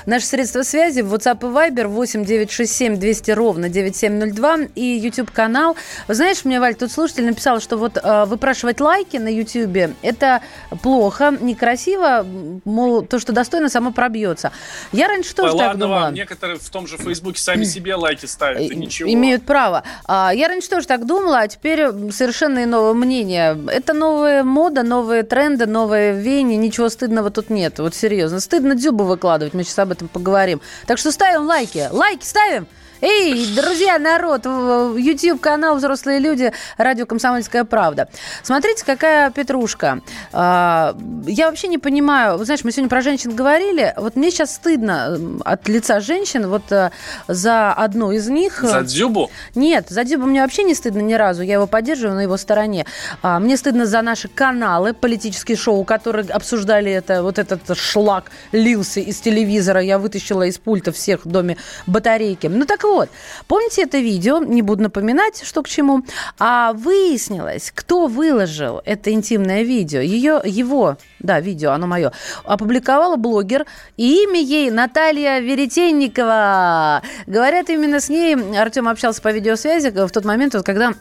наши 0.06 0.26
средства 0.26 0.64
связи 0.64 1.00
WhatsApp 1.02 1.40
и 1.40 1.46
Viber 1.46 1.88
8 1.88 2.26
967 2.26 2.98
200 2.98 3.32
ровно 3.32 3.70
9702 3.70 4.58
и 4.76 4.84
YouTube-канал. 4.84 5.76
Вы 6.08 6.14
знаешь, 6.16 6.44
мне, 6.44 6.60
Валь, 6.60 6.76
тут 6.76 6.92
слушатель 6.92 7.26
написал, 7.26 7.60
что 7.62 7.78
вот 7.78 7.98
э, 8.02 8.26
выпрашивать 8.26 8.82
лайки 8.82 9.18
на 9.18 9.28
YouTube– 9.30 9.94
это 10.02 10.42
плохо, 10.82 11.38
некрасиво, 11.40 12.26
мол, 12.66 13.04
то, 13.04 13.20
что 13.20 13.32
достойно, 13.32 13.70
само 13.70 13.92
пробьется. 13.92 14.52
Я 14.92 15.08
раньше 15.08 15.36
тоже 15.36 15.52
так 15.52 15.60
Ладно 15.68 15.80
думала. 15.86 16.00
вам, 16.00 16.14
некоторые 16.16 16.58
в 16.58 16.70
том 16.70 16.88
же 16.88 16.98
Фейсбуке 16.98 17.40
сами 17.40 17.64
себе 17.64 17.94
лайки 17.96 18.26
ставят, 18.26 18.62
и 18.62 18.76
ничего. 18.76 19.12
Имеют 19.12 19.46
право. 19.46 19.84
А, 20.06 20.32
Я 20.34 20.48
раньше 20.48 20.70
тоже 20.70 20.88
так 20.88 21.06
думала, 21.06 21.40
а 21.42 21.48
теперь 21.48 21.86
совершенно 22.12 22.39
иного 22.48 22.94
мнения. 22.94 23.58
Это 23.68 23.94
новая 23.94 24.44
мода, 24.44 24.84
новые 24.84 25.24
тренды, 25.24 25.66
новые 25.66 26.14
веяния. 26.14 26.58
Ничего 26.58 26.90
стыдного 26.90 27.30
тут 27.30 27.50
нет. 27.50 27.80
Вот 27.80 27.96
серьезно. 27.96 28.40
Стыдно 28.40 28.76
дзюбу 28.76 29.04
выкладывать. 29.04 29.54
Мы 29.54 29.64
сейчас 29.64 29.80
об 29.80 29.92
этом 29.92 30.08
поговорим. 30.08 30.62
Так 30.88 30.98
что 30.98 31.12
ставим 31.12 31.46
лайки. 31.46 31.88
Лайки 31.92 32.26
ставим! 32.26 32.68
Эй, 33.02 33.56
друзья, 33.56 33.98
народ, 33.98 34.46
YouTube-канал 34.46 35.78
«Взрослые 35.78 36.20
люди», 36.20 36.52
радио 36.78 37.06
«Комсомольская 37.06 37.64
правда». 37.64 38.10
Смотрите, 38.44 38.84
какая 38.86 39.32
петрушка. 39.32 40.02
А, 40.34 40.98
Я 41.26 41.48
вообще 41.48 41.70
не 41.70 41.78
понимаю, 41.78 42.38
вы 42.38 42.44
знаешь, 42.44 42.66
мы 42.66 42.74
сегодня 42.74 42.90
про 42.90 43.02
женщин 43.02 43.34
говорили, 43.34 43.94
вот 43.96 44.18
мне 44.18 44.32
сейчас 44.32 44.54
стыдно 44.56 45.18
от 45.46 45.70
лица 45.70 46.02
женщин 46.02 46.50
вот 46.50 46.70
э, 46.74 46.92
за 47.30 47.72
одну 47.72 48.12
из 48.12 48.28
них. 48.28 48.60
За 48.62 48.82
Дзюбу? 48.82 49.32
Нет, 49.56 49.86
за 49.90 50.04
Дзюбу 50.04 50.26
мне 50.26 50.42
вообще 50.42 50.64
не 50.64 50.76
стыдно 50.76 51.00
ни 51.00 51.14
разу. 51.14 51.42
Я 51.42 51.54
его 51.54 51.68
поддерживаю 51.68 52.16
на 52.18 52.22
его 52.22 52.36
стороне. 52.36 52.86
А, 53.22 53.40
мне 53.40 53.56
стыдно 53.56 53.86
за 53.86 54.02
наши 54.02 54.28
каналы, 54.28 54.94
политические 54.94 55.56
шоу, 55.56 55.86
которые 55.86 56.26
обсуждали 56.30 56.92
это. 56.92 57.24
Вот 57.24 57.40
этот 57.40 57.78
шлак 57.78 58.26
лился 58.52 59.00
из 59.00 59.22
телевизора. 59.22 59.80
Я 59.80 60.00
вытащила 60.00 60.44
из 60.44 60.58
пульта 60.58 60.92
всех 60.92 61.24
в 61.24 61.30
доме 61.30 61.56
батарейки. 61.88 62.48
Ну 62.48 62.66
так 62.66 62.84
вот, 62.94 63.10
помните 63.48 63.84
это 63.84 64.00
видео? 64.00 64.40
Не 64.40 64.62
буду 64.62 64.84
напоминать, 64.84 65.42
что 65.44 65.64
к 65.64 65.68
чему. 65.68 66.04
А 66.38 66.74
выяснилось, 66.74 67.72
кто 67.74 68.08
выложил 68.08 68.82
это 68.86 69.12
интимное 69.12 69.64
видео. 69.64 70.00
Ее, 70.00 70.42
его, 70.44 70.98
да, 71.20 71.40
видео, 71.40 71.72
оно 71.72 71.88
мое, 71.88 72.12
опубликовала 72.44 73.16
блогер. 73.16 73.66
И 73.98 74.24
имя 74.24 74.42
ей 74.42 74.72
Наталья 74.72 75.40
Веретенникова. 75.40 77.02
Говорят, 77.28 77.70
именно 77.70 78.00
с 78.00 78.10
ней 78.10 78.36
Артем 78.58 78.88
общался 78.88 79.22
по 79.22 79.32
видеосвязи 79.32 79.90
в 79.90 80.10
тот 80.12 80.26
момент, 80.26 80.54
вот, 80.56 80.66
когда 80.66 80.94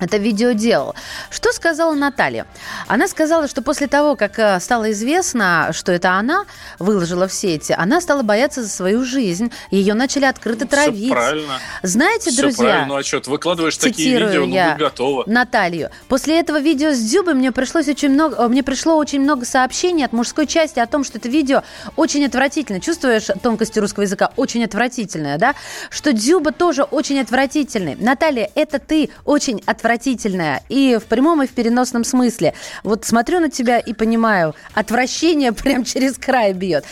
это 0.00 0.16
видео 0.16 0.52
делал. 0.52 0.94
Что 1.30 1.52
сказала 1.52 1.94
Наталья? 1.94 2.46
Она 2.88 3.06
сказала, 3.06 3.48
что 3.48 3.62
после 3.62 3.86
того, 3.86 4.16
как 4.16 4.38
э, 4.38 4.58
стало 4.60 4.90
известно, 4.92 5.70
что 5.72 5.92
это 5.92 6.12
она 6.12 6.44
выложила 6.78 7.28
в 7.28 7.32
сети, 7.32 7.74
она 7.76 8.00
стала 8.00 8.22
бояться 8.22 8.62
за 8.62 8.68
свою 8.68 9.04
жизнь. 9.04 9.52
Ее 9.70 9.94
начали 9.94 10.24
открыто 10.24 10.66
травить. 10.66 11.04
Все 11.04 11.12
правильно. 11.12 11.58
Знаете, 11.82 12.30
Все 12.30 12.42
друзья, 12.42 12.64
правильно. 12.64 12.86
Ну 12.86 12.96
а 12.96 13.02
что, 13.02 13.20
ты 13.20 13.30
выкладываешь 13.30 13.76
такие 13.76 14.18
видео, 14.18 14.46
ну 14.46 14.54
я 14.54 14.70
будь 14.70 14.80
готова. 14.80 15.24
Наталью. 15.26 15.90
После 16.08 16.40
этого 16.40 16.60
видео 16.60 16.92
с 16.92 16.98
Дзюбой 16.98 17.34
мне 17.34 17.52
пришлось 17.52 17.88
очень 17.88 18.10
много, 18.10 18.36
э, 18.36 18.48
мне 18.48 18.62
пришло 18.62 18.96
очень 18.96 19.20
много 19.20 19.44
сообщений 19.44 20.04
от 20.04 20.12
мужской 20.12 20.46
части 20.46 20.78
о 20.80 20.86
том, 20.86 21.04
что 21.04 21.18
это 21.18 21.28
видео 21.28 21.62
очень 21.96 22.24
отвратительно. 22.24 22.80
Чувствуешь 22.80 23.26
тонкости 23.42 23.78
русского 23.78 24.04
языка? 24.04 24.32
Очень 24.36 24.64
отвратительное, 24.64 25.38
да? 25.38 25.54
Что 25.90 26.12
Дзюба 26.12 26.52
тоже 26.52 26.84
очень 26.84 27.20
отвратительный. 27.20 27.96
Наталья, 27.96 28.50
это 28.54 28.78
ты 28.78 29.10
очень 29.24 29.62
отвратительная. 29.90 30.62
И 30.68 30.98
в 31.00 31.06
прямом, 31.06 31.42
и 31.42 31.46
в 31.46 31.50
переносном 31.50 32.04
смысле. 32.04 32.54
Вот 32.84 33.04
смотрю 33.04 33.40
на 33.40 33.50
тебя 33.50 33.78
и 33.78 33.92
понимаю, 33.92 34.54
отвращение 34.74 35.52
прям 35.64 35.84
через 35.84 36.16
край 36.16 36.52
бьет. 36.52 36.84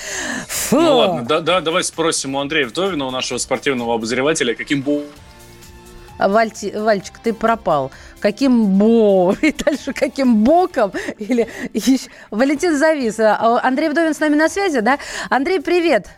Фу. 0.48 0.80
Ну 0.80 0.96
ладно, 0.96 1.24
да, 1.24 1.40
да, 1.40 1.60
давай 1.60 1.84
спросим 1.84 2.34
у 2.34 2.40
Андрея 2.40 2.66
Вдовина, 2.66 3.06
у 3.06 3.10
нашего 3.10 3.38
спортивного 3.38 3.94
обозревателя, 3.94 4.54
каким 4.54 4.82
был 4.82 5.04
Вальти, 6.18 6.72
Вальчик, 6.74 7.20
ты 7.22 7.32
пропал. 7.32 7.92
Каким 8.18 8.66
бо? 8.78 9.36
И 9.42 9.52
дальше 9.52 9.92
каким 9.92 10.42
боком? 10.42 10.92
Или 11.18 11.46
еще- 11.72 12.10
Валентин 12.32 12.76
завис. 12.76 13.20
А, 13.20 13.60
Андрей 13.62 13.88
Вдовин 13.90 14.12
с 14.14 14.18
нами 14.18 14.34
на 14.34 14.48
связи, 14.48 14.80
да? 14.80 14.98
Андрей, 15.30 15.60
привет. 15.60 16.08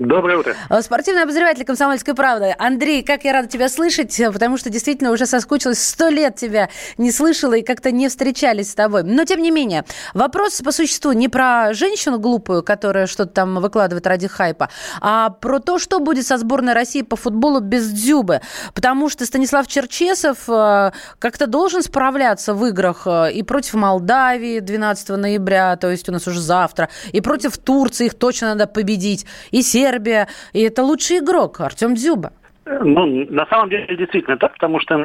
Доброе 0.00 0.38
утро. 0.38 0.56
А, 0.70 0.80
Спортивный 0.80 1.24
обозреватель 1.24 1.66
«Комсомольской 1.66 2.14
правды». 2.14 2.54
Андрей, 2.58 3.02
как 3.02 3.24
я 3.24 3.34
рада 3.34 3.48
тебя 3.48 3.68
слышать, 3.68 4.18
потому 4.32 4.56
что 4.56 4.70
действительно 4.70 5.10
уже 5.10 5.26
соскучилась. 5.26 5.86
Сто 5.86 6.08
лет 6.08 6.36
тебя 6.36 6.70
не 6.96 7.12
слышала 7.12 7.52
и 7.52 7.60
как-то 7.60 7.90
не 7.90 8.08
встречались 8.08 8.70
с 8.70 8.74
тобой. 8.74 9.02
Но, 9.02 9.26
тем 9.26 9.42
не 9.42 9.50
менее, 9.50 9.84
вопрос 10.14 10.62
по 10.62 10.72
существу 10.72 11.12
не 11.12 11.28
про 11.28 11.74
женщину 11.74 12.18
глупую, 12.18 12.62
которая 12.62 13.06
что-то 13.06 13.32
там 13.32 13.56
выкладывает 13.56 14.06
ради 14.06 14.26
хайпа, 14.26 14.70
а 15.02 15.28
про 15.28 15.58
то, 15.58 15.78
что 15.78 16.00
будет 16.00 16.26
со 16.26 16.38
сборной 16.38 16.72
России 16.72 17.02
по 17.02 17.16
футболу 17.16 17.60
без 17.60 17.90
Дзюбы. 17.90 18.40
Потому 18.72 19.10
что 19.10 19.26
Станислав 19.26 19.66
Черчесов 19.66 20.48
э, 20.48 20.92
как-то 21.18 21.46
должен 21.46 21.82
справляться 21.82 22.54
в 22.54 22.64
играх 22.64 23.02
э, 23.04 23.32
и 23.32 23.42
против 23.42 23.74
Молдавии 23.74 24.60
12 24.60 25.10
ноября, 25.10 25.76
то 25.76 25.90
есть 25.90 26.08
у 26.08 26.12
нас 26.12 26.26
уже 26.26 26.40
завтра, 26.40 26.88
и 27.12 27.20
против 27.20 27.58
Турции 27.58 28.06
их 28.06 28.14
точно 28.14 28.54
надо 28.54 28.66
победить, 28.66 29.26
и 29.50 29.62
Сербия. 29.90 30.28
И 30.52 30.60
это 30.60 30.84
лучший 30.84 31.18
игрок 31.18 31.60
Артем 31.60 31.94
Дзюба. 31.94 32.32
Ну, 32.70 33.26
на 33.30 33.46
самом 33.46 33.68
деле 33.68 33.96
действительно 33.96 34.36
так, 34.36 34.52
потому 34.52 34.78
что 34.78 34.94
э, 34.94 35.04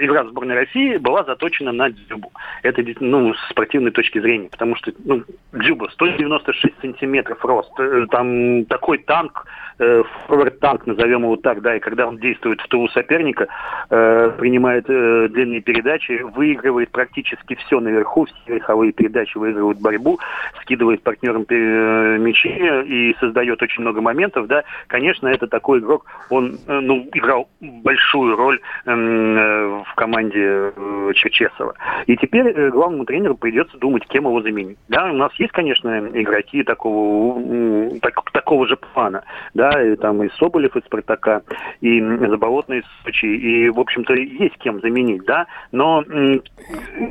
игра 0.00 0.24
сборной 0.24 0.54
России 0.54 0.96
была 0.96 1.24
заточена 1.24 1.72
на 1.72 1.90
Дзюбу. 1.90 2.32
Это 2.62 2.82
ну, 3.00 3.34
с 3.34 3.50
спортивной 3.50 3.90
точки 3.90 4.18
зрения, 4.18 4.48
потому 4.48 4.76
что 4.76 4.90
ну, 5.04 5.22
Дзюба 5.52 5.88
196 5.92 6.80
сантиметров 6.80 7.44
рост, 7.44 7.70
э, 7.78 8.06
там 8.10 8.64
такой 8.64 8.96
танк, 8.96 9.44
э, 9.78 10.02
форвард-танк, 10.26 10.86
назовем 10.86 11.24
его 11.24 11.36
так, 11.36 11.60
да, 11.60 11.76
и 11.76 11.80
когда 11.80 12.06
он 12.06 12.16
действует 12.16 12.62
в 12.62 12.68
тылу 12.68 12.88
соперника, 12.88 13.48
э, 13.90 14.32
принимает 14.38 14.86
э, 14.88 15.28
длинные 15.28 15.60
передачи, 15.60 16.22
выигрывает 16.22 16.90
практически 16.90 17.56
все 17.56 17.80
наверху, 17.80 18.24
все 18.24 18.54
верховые 18.54 18.92
передачи 18.92 19.36
выигрывают 19.36 19.80
борьбу, 19.80 20.18
скидывает 20.62 21.02
партнерам 21.02 21.44
э, 21.46 22.16
мячи 22.18 22.48
и 22.48 23.14
создает 23.20 23.60
очень 23.62 23.82
много 23.82 24.00
моментов, 24.00 24.46
да, 24.46 24.64
конечно, 24.86 25.28
это 25.28 25.46
такой 25.46 25.80
игрок, 25.80 26.06
он 26.30 26.58
ну, 26.70 27.08
играл 27.12 27.48
большую 27.60 28.36
роль 28.36 28.60
эм, 28.86 29.36
э, 29.36 29.82
в 29.84 29.94
команде 29.96 30.72
э, 30.76 31.12
Черчесова. 31.14 31.74
И 32.06 32.16
теперь 32.16 32.70
главному 32.70 33.04
тренеру 33.04 33.36
придется 33.36 33.76
думать, 33.78 34.06
кем 34.06 34.24
его 34.24 34.40
заменить. 34.40 34.78
Да, 34.88 35.10
у 35.10 35.14
нас 35.14 35.32
есть, 35.34 35.52
конечно, 35.52 36.08
игроки 36.14 36.62
такого, 36.62 37.40
так, 38.00 38.30
такого 38.32 38.66
же 38.66 38.76
плана. 38.76 39.24
Да, 39.54 39.70
и 39.82 39.96
там 39.96 40.22
и 40.22 40.30
Соболев 40.38 40.76
из 40.76 40.84
Спартака, 40.84 41.42
и 41.80 42.00
Заболотный 42.00 42.78
из 42.78 42.84
Сочи, 43.02 43.26
и, 43.26 43.68
в 43.70 43.80
общем-то, 43.80 44.14
есть 44.14 44.56
кем 44.58 44.80
заменить, 44.80 45.24
да, 45.24 45.46
но 45.72 46.04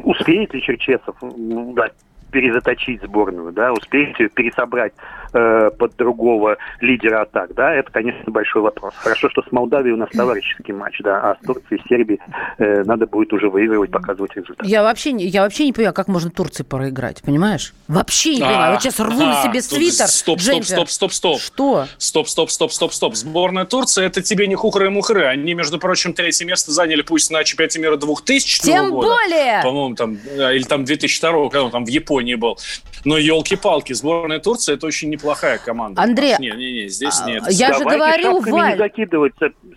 успеет 0.03 0.53
ли 0.53 0.61
Черчесов 0.61 1.15
да, 1.21 1.89
перезаточить 2.31 3.01
сборную, 3.01 3.51
да, 3.51 3.73
успеть 3.73 4.15
пересобрать 4.33 4.93
э, 5.33 5.69
под 5.77 5.95
другого 5.97 6.57
лидера 6.79 7.21
атак, 7.21 7.53
да, 7.55 7.73
это, 7.73 7.91
конечно, 7.91 8.31
большой 8.31 8.61
вопрос. 8.61 8.93
Хорошо, 8.97 9.29
что 9.29 9.41
с 9.41 9.51
Молдавией 9.51 9.93
у 9.93 9.97
нас 9.97 10.09
товарищеский 10.11 10.73
матч, 10.73 10.99
да, 10.99 11.31
а 11.31 11.35
с 11.35 11.45
Турцией, 11.45 11.81
Сербией 11.87 12.19
э, 12.57 12.83
надо 12.83 13.07
будет 13.07 13.33
уже 13.33 13.49
выигрывать, 13.49 13.91
показывать 13.91 14.35
результат. 14.35 14.65
Я 14.65 14.83
вообще, 14.83 15.11
я 15.11 15.43
вообще 15.43 15.65
не 15.65 15.73
понимаю, 15.73 15.93
как 15.93 16.07
можно 16.07 16.29
Турции 16.29 16.63
проиграть, 16.63 17.21
понимаешь? 17.21 17.73
Вообще 17.87 18.35
не 18.35 18.41
понимаю. 18.41 18.73
Вот 18.73 18.81
сейчас 18.81 18.99
рву 18.99 19.25
на 19.25 19.43
себе 19.43 19.61
свитер, 19.61 20.07
Стоп, 20.07 20.39
стоп, 20.39 20.63
стоп, 20.63 20.89
стоп, 20.89 21.11
стоп. 21.13 21.39
Что? 21.39 21.87
Стоп, 21.97 22.27
стоп, 22.27 22.51
стоп, 22.51 22.71
стоп, 22.71 22.93
стоп. 22.93 23.15
Сборная 23.15 23.65
Турции, 23.65 24.05
это 24.05 24.21
тебе 24.21 24.47
не 24.47 24.55
хухры 24.55 24.87
и 24.87 24.89
мухры. 24.89 25.25
Они, 25.25 25.53
между 25.53 25.79
прочим, 25.79 26.13
третье 26.13 26.45
место 26.45 26.71
заняли 26.71 27.01
пусть 27.01 27.31
на 27.31 27.43
чемпионате 27.43 27.79
мира 27.79 27.97
2000 27.97 28.61
Тем 28.61 28.91
года. 28.91 29.07
более! 29.07 29.61
По-моему, 29.63 29.95
там, 29.95 30.15
или 30.15 30.63
там 30.63 30.85
2002 30.85 31.49
когда 31.49 31.63
он 31.63 31.71
там 31.71 31.85
в 31.85 31.89
Японии 31.89 32.18
был. 32.35 32.57
Но 33.05 33.17
елки-палки, 33.17 33.93
сборная 33.93 34.39
Турции 34.39 34.73
это 34.73 34.87
очень 34.87 35.09
неплохая 35.09 35.57
команда. 35.57 36.01
Андрей, 36.01 36.35
не, 36.39 36.51
не, 36.51 36.73
не, 36.73 36.87
здесь 36.89 37.21
а, 37.21 37.29
нет. 37.29 37.43
Я 37.49 37.73
же 37.73 37.83
говорю, 37.83 38.41
Валь. 38.41 38.71
не 38.71 38.77
закидывать 38.77 39.33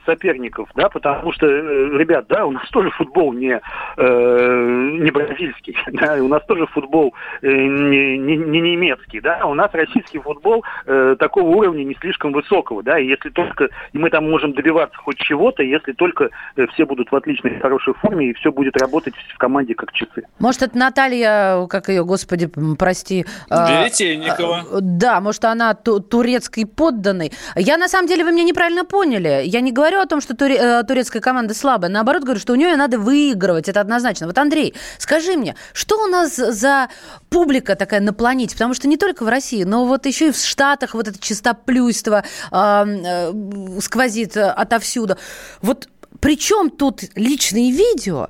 соперников, 0.06 0.68
да, 0.74 0.88
потому 0.88 1.32
что, 1.32 1.46
э, 1.46 1.98
ребят, 1.98 2.26
да, 2.28 2.46
у 2.46 2.50
нас 2.50 2.68
тоже 2.70 2.90
футбол 2.90 3.32
не, 3.32 3.60
э, 3.96 4.90
не 5.00 5.10
бразильский, 5.10 5.76
да, 5.92 6.14
у 6.16 6.28
нас 6.28 6.42
тоже 6.46 6.66
футбол 6.66 7.14
э, 7.42 7.48
не, 7.48 8.18
не, 8.18 8.36
не 8.36 8.60
немецкий, 8.60 9.20
да, 9.20 9.46
у 9.46 9.54
нас 9.54 9.70
российский 9.72 10.18
футбол 10.18 10.64
э, 10.86 11.16
такого 11.18 11.48
уровня 11.48 11.84
не 11.84 11.94
слишком 12.00 12.32
высокого, 12.32 12.82
да, 12.82 12.98
и 12.98 13.06
если 13.06 13.30
только, 13.30 13.68
и 13.92 13.98
мы 13.98 14.10
там 14.10 14.28
можем 14.28 14.52
добиваться 14.52 14.96
хоть 14.98 15.18
чего-то, 15.18 15.62
если 15.62 15.92
только 15.92 16.30
э, 16.56 16.66
все 16.74 16.86
будут 16.86 17.12
в 17.12 17.16
отличной, 17.16 17.60
хорошей 17.60 17.94
форме, 17.94 18.30
и 18.30 18.32
все 18.34 18.50
будет 18.50 18.76
работать 18.76 19.14
в 19.34 19.38
команде 19.38 19.74
как 19.74 19.92
часы. 19.92 20.24
Может, 20.38 20.62
это 20.62 20.76
Наталья, 20.78 21.66
как 21.68 21.88
ее, 21.88 22.04
господи, 22.04 22.31
прости, 22.78 23.26
Белоруссии. 23.48 24.04
Веретенникова. 24.04 24.66
А, 24.70 24.78
да, 24.80 25.20
может, 25.20 25.44
она 25.44 25.74
турецкой 25.74 26.66
подданной. 26.66 27.32
Я, 27.56 27.76
на 27.76 27.88
самом 27.88 28.08
деле, 28.08 28.24
вы 28.24 28.32
меня 28.32 28.44
неправильно 28.44 28.84
поняли. 28.84 29.42
Я 29.44 29.60
не 29.60 29.72
говорю 29.72 30.00
о 30.00 30.06
том, 30.06 30.20
что 30.20 30.34
э, 30.34 30.82
турецкая 30.84 31.22
команда 31.22 31.54
слабая. 31.54 31.90
Наоборот, 31.90 32.22
говорю, 32.22 32.40
что 32.40 32.52
у 32.52 32.56
нее 32.56 32.76
надо 32.76 32.98
выигрывать. 32.98 33.68
Это 33.68 33.80
однозначно. 33.80 34.26
Вот, 34.26 34.38
Андрей, 34.38 34.74
скажи 34.98 35.36
мне, 35.36 35.56
что 35.72 36.02
у 36.02 36.06
нас 36.06 36.36
за 36.36 36.88
публика 37.30 37.76
такая 37.76 38.00
на 38.00 38.12
планете? 38.12 38.54
Потому 38.54 38.74
что 38.74 38.88
не 38.88 38.96
только 38.96 39.24
в 39.24 39.28
России, 39.28 39.64
но 39.64 39.84
вот 39.86 40.06
еще 40.06 40.28
и 40.28 40.32
в 40.32 40.36
Штатах 40.36 40.94
вот 40.94 41.08
это 41.08 41.18
чистоплюйство 41.18 42.24
э, 42.50 43.32
сквозит 43.80 44.36
отовсюду. 44.36 45.16
Вот 45.60 45.88
причем 46.20 46.70
тут 46.70 47.00
личные 47.16 47.72
видео? 47.72 48.28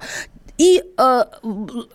И 0.58 0.82
э, 0.98 1.24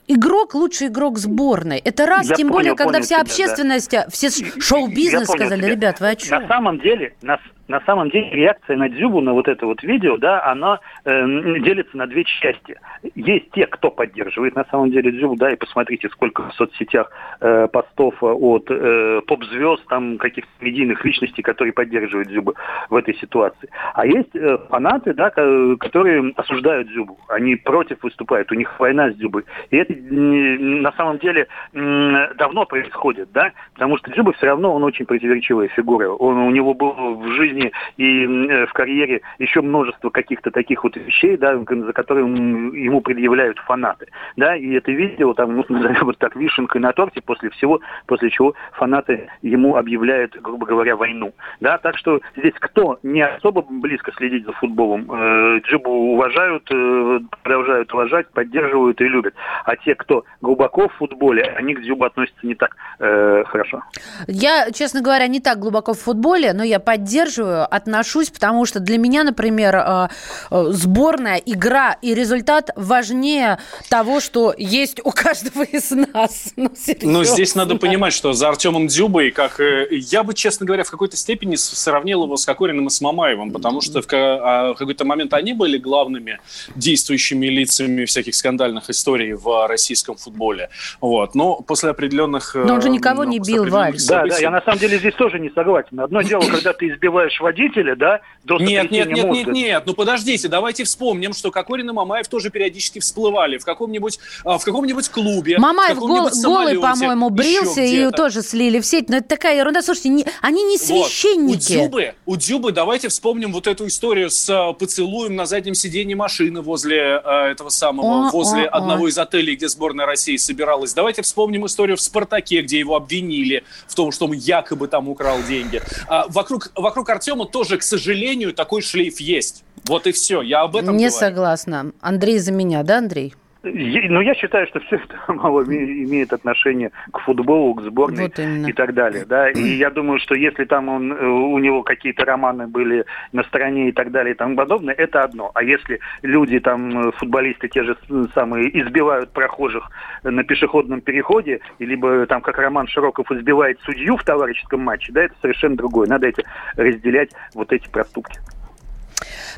игрок 0.07 0.55
лучший 0.55 0.87
игрок 0.87 1.17
сборной. 1.17 1.77
Это 1.77 2.05
раз, 2.05 2.29
я 2.29 2.35
тем 2.35 2.47
понял, 2.47 2.57
более, 2.57 2.75
когда 2.75 2.93
понял 2.93 3.03
вся 3.05 3.15
тебя, 3.15 3.23
общественность, 3.23 3.91
да. 3.91 4.07
все 4.09 4.29
шоу-бизнес 4.59 5.27
сказали, 5.27 5.61
тебя. 5.61 5.71
ребят, 5.71 5.99
вы 5.99 6.09
о 6.09 6.15
чем? 6.15 6.41
На 6.41 6.47
самом 6.47 6.79
деле, 6.79 7.15
на, 7.21 7.39
на 7.67 7.81
самом 7.81 8.09
деле 8.09 8.29
реакция 8.31 8.77
на 8.77 8.89
Дзюбу, 8.89 9.21
на 9.21 9.33
вот 9.33 9.47
это 9.47 9.65
вот 9.65 9.83
видео, 9.83 10.17
да, 10.17 10.43
она 10.45 10.79
э, 11.05 11.59
делится 11.59 11.97
на 11.97 12.07
две 12.07 12.23
части. 12.23 12.79
Есть 13.15 13.51
те, 13.51 13.67
кто 13.67 13.91
поддерживает 13.91 14.55
на 14.55 14.65
самом 14.65 14.91
деле 14.91 15.11
Дзюбу, 15.11 15.35
да, 15.35 15.51
и 15.51 15.55
посмотрите, 15.55 16.09
сколько 16.09 16.49
в 16.49 16.53
соцсетях 16.53 17.11
э, 17.41 17.67
постов 17.67 18.15
от 18.21 18.69
э, 18.69 19.21
поп-звезд, 19.27 19.85
там 19.87 20.17
каких-то 20.17 20.49
медийных 20.61 21.03
личностей, 21.03 21.41
которые 21.41 21.73
поддерживают 21.73 22.29
Дзюбу 22.29 22.55
в 22.89 22.95
этой 22.95 23.15
ситуации. 23.15 23.69
А 23.93 24.05
есть 24.05 24.35
э, 24.35 24.57
фанаты, 24.69 25.13
да, 25.13 25.29
которые 25.29 26.33
осуждают 26.35 26.87
Дзюбу. 26.87 27.17
Они 27.27 27.55
против 27.55 28.01
выступают, 28.03 28.51
у 28.51 28.55
них 28.55 28.79
война 28.79 29.11
с 29.11 29.15
Дзюбой. 29.15 29.43
И 29.71 29.77
это 29.77 29.93
на 29.93 30.91
самом 30.93 31.17
деле 31.19 31.47
давно 31.73 32.65
происходит, 32.65 33.29
да, 33.33 33.51
потому 33.73 33.97
что 33.97 34.11
Дзюба 34.11 34.33
все 34.33 34.47
равно, 34.47 34.73
он 34.73 34.83
очень 34.83 35.05
противоречивая 35.05 35.67
фигура. 35.69 36.09
Он, 36.09 36.37
у 36.37 36.51
него 36.51 36.73
был 36.73 36.93
в 37.15 37.27
жизни 37.33 37.56
жизни 37.57 37.71
и 37.97 38.25
э, 38.25 38.65
в 38.65 38.73
карьере 38.73 39.21
еще 39.39 39.61
множество 39.61 40.09
каких-то 40.09 40.51
таких 40.51 40.83
вот 40.83 40.95
вещей, 40.95 41.37
да, 41.37 41.57
за 41.57 41.93
которые 41.93 42.27
ему 42.27 43.01
предъявляют 43.01 43.57
фанаты. 43.59 44.07
Да, 44.35 44.55
и 44.55 44.73
это 44.73 44.91
видео, 44.91 45.33
там, 45.33 45.55
ну, 45.55 45.65
вот 46.01 46.17
так, 46.17 46.35
вишенкой 46.35 46.81
на 46.81 46.93
торте, 46.93 47.21
после 47.21 47.49
всего, 47.51 47.81
после 48.05 48.29
чего 48.29 48.53
фанаты 48.73 49.29
ему 49.41 49.75
объявляют, 49.75 50.39
грубо 50.41 50.65
говоря, 50.65 50.95
войну. 50.95 51.33
Да, 51.59 51.77
так 51.77 51.97
что 51.97 52.21
здесь 52.35 52.53
кто 52.59 52.99
не 53.03 53.21
особо 53.21 53.61
близко 53.61 54.11
следит 54.13 54.45
за 54.45 54.53
футболом, 54.53 55.11
э, 55.11 55.59
Джибу 55.61 55.91
уважают, 56.13 56.67
э, 56.71 57.19
продолжают 57.43 57.93
уважать, 57.93 58.29
поддерживают 58.29 59.01
и 59.01 59.05
любят. 59.05 59.33
А 59.65 59.75
те, 59.75 59.95
кто 59.95 60.23
глубоко 60.41 60.87
в 60.87 60.93
футболе, 60.93 61.43
они 61.43 61.73
к 61.73 61.81
Дзюбу 61.81 62.05
относятся 62.05 62.45
не 62.45 62.55
так 62.55 62.75
э, 62.99 63.43
хорошо. 63.45 63.83
Я, 64.27 64.71
честно 64.71 65.01
говоря, 65.01 65.27
не 65.27 65.39
так 65.39 65.59
глубоко 65.59 65.93
в 65.93 65.99
футболе, 65.99 66.53
но 66.53 66.63
я 66.63 66.79
поддерживаю 66.79 67.46
поддерживаю, 67.47 67.75
отношусь, 67.75 68.29
потому 68.29 68.65
что 68.65 68.79
для 68.79 68.97
меня, 68.97 69.23
например, 69.23 69.75
э, 69.75 70.07
э, 70.51 70.65
сборная, 70.71 71.37
игра 71.37 71.97
и 72.01 72.13
результат 72.13 72.71
важнее 72.75 73.59
того, 73.89 74.19
что 74.19 74.53
есть 74.57 74.99
у 75.03 75.11
каждого 75.11 75.63
из 75.63 75.91
нас. 75.91 76.53
Ну, 77.07 77.19
Но 77.19 77.23
здесь 77.23 77.55
надо 77.55 77.75
понимать, 77.75 78.13
что 78.13 78.33
за 78.33 78.49
Артемом 78.49 78.87
Дзюбой, 78.87 79.31
как 79.31 79.59
э, 79.59 79.87
я 79.91 80.23
бы, 80.23 80.33
честно 80.33 80.65
говоря, 80.65 80.83
в 80.83 80.91
какой-то 80.91 81.15
степени 81.15 81.55
сравнил 81.55 82.23
его 82.23 82.35
с 82.35 82.45
Кокориным 82.45 82.87
и 82.87 82.89
с 82.89 82.99
Мамаевым, 83.01 83.51
потому 83.51 83.81
что 83.81 84.01
а, 84.11 84.73
в 84.73 84.77
какой-то 84.77 85.05
момент 85.05 85.33
они 85.33 85.53
были 85.53 85.77
главными 85.77 86.39
действующими 86.75 87.47
лицами 87.47 88.05
всяких 88.05 88.35
скандальных 88.35 88.89
историй 88.89 89.33
в 89.33 89.67
российском 89.67 90.15
футболе. 90.15 90.69
Вот. 90.99 91.35
Но 91.35 91.55
после 91.55 91.91
определенных... 91.91 92.55
Но 92.55 92.75
он 92.75 92.81
же 92.81 92.89
никого 92.89 93.23
не 93.23 93.39
бил, 93.39 93.65
Валь. 93.69 93.95
Да, 94.07 94.25
да, 94.25 94.37
я 94.37 94.49
на 94.49 94.61
самом 94.61 94.79
деле 94.79 94.97
здесь 94.97 95.13
тоже 95.13 95.39
не 95.39 95.49
согласен. 95.49 95.99
Одно 95.99 96.21
дело, 96.21 96.41
когда 96.41 96.73
ты 96.73 96.87
избиваешь 96.89 97.36
наш 97.37 97.41
водителя, 97.41 97.95
да, 97.95 98.21
до 98.43 98.57
Нет, 98.57 98.91
нет, 98.91 99.11
нет, 99.11 99.29
нет, 99.29 99.47
нет, 99.47 99.83
ну 99.85 99.93
подождите, 99.93 100.47
давайте 100.47 100.83
вспомним, 100.85 101.33
что 101.33 101.51
Кокорин 101.51 101.89
и 101.89 101.93
Мамаев 101.93 102.27
тоже 102.27 102.49
периодически 102.49 102.99
всплывали 102.99 103.57
в 103.57 103.65
каком-нибудь, 103.65 104.19
а, 104.45 104.57
в 104.57 104.63
каком-нибудь 104.63 105.09
клубе. 105.09 105.57
Мамаев 105.57 105.97
гол, 105.97 106.29
голый, 106.43 106.79
по-моему, 106.79 107.29
брился 107.29 107.81
и 107.81 108.09
тоже 108.11 108.41
слили 108.41 108.79
в 108.79 108.85
сеть. 108.85 109.09
Но 109.09 109.17
это 109.17 109.27
такая 109.27 109.57
ерунда. 109.57 109.81
Слушайте, 109.81 110.09
не, 110.09 110.25
они 110.41 110.63
не 110.63 110.77
священники. 110.77 111.73
Вот. 111.73 111.81
У 111.81 111.89
Дюбы, 111.89 112.13
у 112.25 112.35
Дюбы, 112.37 112.71
давайте 112.71 113.09
вспомним 113.09 113.51
вот 113.51 113.67
эту 113.67 113.87
историю 113.87 114.29
с 114.29 114.49
а, 114.49 114.73
поцелуем 114.73 115.35
на 115.35 115.45
заднем 115.45 115.75
сиденье 115.75 116.15
машины 116.15 116.61
возле 116.61 117.17
а, 117.17 117.47
этого 117.49 117.69
самого, 117.69 118.29
о, 118.29 118.31
возле 118.31 118.63
о, 118.63 118.77
одного 118.77 119.05
о. 119.05 119.09
из 119.09 119.17
отелей, 119.17 119.55
где 119.55 119.67
сборная 119.67 120.05
России 120.05 120.37
собиралась. 120.37 120.93
Давайте 120.93 121.21
вспомним 121.21 121.65
историю 121.65 121.97
в 121.97 122.01
«Спартаке», 122.01 122.61
где 122.61 122.79
его 122.79 122.95
обвинили 122.95 123.63
в 123.87 123.95
том, 123.95 124.11
что 124.11 124.25
он 124.25 124.31
якобы 124.31 124.87
там 124.87 125.09
украл 125.09 125.43
деньги. 125.43 125.81
А, 126.07 126.25
вокруг, 126.29 126.71
вокруг 126.75 127.09
Артема 127.27 127.45
тоже, 127.45 127.77
к 127.77 127.83
сожалению, 127.83 128.53
такой 128.53 128.81
шлейф 128.81 129.19
есть. 129.19 129.65
Вот 129.85 130.07
и 130.07 130.13
все. 130.13 130.41
Я 130.41 130.61
об 130.61 130.77
этом 130.77 130.95
Не 130.95 131.07
говорю. 131.09 131.19
согласна. 131.19 131.91
Андрей 131.99 132.39
за 132.39 132.53
меня, 132.53 132.83
да, 132.83 132.99
Андрей? 132.99 133.33
Ну, 133.63 134.21
я 134.21 134.35
считаю, 134.35 134.67
что 134.67 134.79
все 134.81 134.97
это 134.97 135.17
мало 135.33 135.63
имеет 135.63 136.33
отношение 136.33 136.91
к 137.11 137.19
футболу, 137.19 137.73
к 137.75 137.81
сборной 137.81 138.23
вот 138.23 138.39
и 138.39 138.73
так 138.73 138.93
далее. 138.93 139.25
Да? 139.25 139.49
И 139.49 139.61
я 139.61 139.89
думаю, 139.89 140.19
что 140.19 140.35
если 140.35 140.65
там 140.65 140.89
он, 140.89 141.11
э, 141.11 141.25
у 141.25 141.57
него 141.57 141.83
какие-то 141.83 142.25
романы 142.25 142.67
были 142.67 143.05
на 143.31 143.43
стороне 143.43 143.89
и 143.89 143.91
так 143.91 144.11
далее 144.11 144.33
и 144.33 144.37
тому 144.37 144.55
подобное, 144.55 144.93
это 144.93 145.23
одно. 145.23 145.51
А 145.53 145.63
если 145.63 145.99
люди, 146.21 146.59
там, 146.59 147.11
футболисты 147.13 147.67
те 147.67 147.83
же 147.83 147.97
самые, 148.33 148.69
избивают 148.81 149.31
прохожих 149.31 149.89
на 150.23 150.43
пешеходном 150.43 151.01
переходе, 151.01 151.61
либо 151.79 152.25
там, 152.27 152.41
как 152.41 152.57
Роман 152.57 152.87
Широков 152.87 153.31
избивает 153.31 153.79
судью 153.81 154.17
в 154.17 154.23
товарищеском 154.23 154.81
матче, 154.81 155.11
да, 155.11 155.23
это 155.23 155.35
совершенно 155.41 155.75
другое. 155.75 156.07
Надо 156.07 156.27
эти 156.27 156.43
разделять 156.75 157.31
вот 157.53 157.71
эти 157.71 157.89
проступки. 157.89 158.39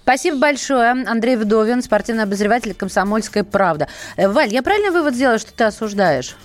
Спасибо 0.09 0.39
большое. 0.39 0.89
Андрей 0.89 1.35
Вдовин, 1.35 1.83
спортивный 1.83 2.23
обозреватель 2.23 2.73
«Комсомольская 2.73 3.43
правда». 3.43 3.87
Э, 4.17 4.27
Валь, 4.27 4.51
я 4.51 4.63
правильно 4.63 4.91
вывод 4.91 5.13
сделала, 5.13 5.37
что 5.37 5.53
ты 5.53 5.65
осуждаешь? 5.65 6.35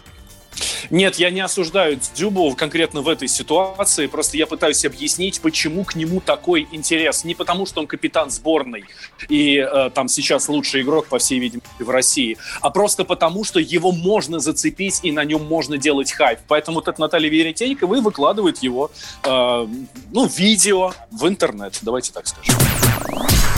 Нет, 0.91 1.17
я 1.17 1.31
не 1.31 1.41
осуждаю 1.41 1.99
Дзюбу 2.15 2.55
конкретно 2.55 3.03
в 3.03 3.09
этой 3.09 3.29
ситуации, 3.29 4.07
просто 4.07 4.37
я 4.37 4.47
пытаюсь 4.47 4.85
объяснить, 4.85 5.41
почему 5.41 5.85
к 5.85 5.95
нему 5.95 6.21
такой 6.21 6.69
интерес. 6.71 7.25
Не 7.25 7.35
потому, 7.35 7.67
что 7.67 7.81
он 7.81 7.87
капитан 7.87 8.31
сборной 8.31 8.85
и 9.29 9.57
э, 9.57 9.91
там 9.95 10.09
сейчас 10.09 10.49
лучший 10.49 10.83
игрок, 10.83 11.07
по 11.07 11.19
всей 11.19 11.39
видимости, 11.39 11.69
в 11.79 11.91
России, 11.91 12.37
а 12.61 12.71
просто 12.71 13.05
потому, 13.05 13.45
что 13.45 13.61
его 13.61 13.93
можно 13.93 14.39
зацепить 14.39 15.01
и 15.03 15.13
на 15.13 15.25
нем 15.25 15.45
можно 15.45 15.79
делать 15.79 16.13
хайп. 16.13 16.41
Поэтому 16.49 16.77
вот 16.77 16.89
эта 16.89 17.01
Наталья 17.01 17.31
Веретенникова 17.31 17.95
и 17.97 18.01
выкладывает 18.01 18.63
его, 18.63 18.91
э, 19.25 19.67
ну, 20.13 20.27
видео 20.27 20.93
в 21.11 21.27
интернет, 21.27 21.79
давайте 21.83 22.13
так 22.13 22.27
скажем. 22.27 22.55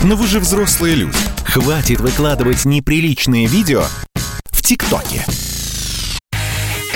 Но 0.03 0.15
вы 0.15 0.27
же 0.27 0.39
взрослые 0.39 0.95
люди. 0.95 1.17
Хватит 1.45 1.99
выкладывать 1.99 2.65
неприличные 2.65 3.47
видео 3.47 3.83
в 4.45 4.61
ТикТоке. 4.61 5.25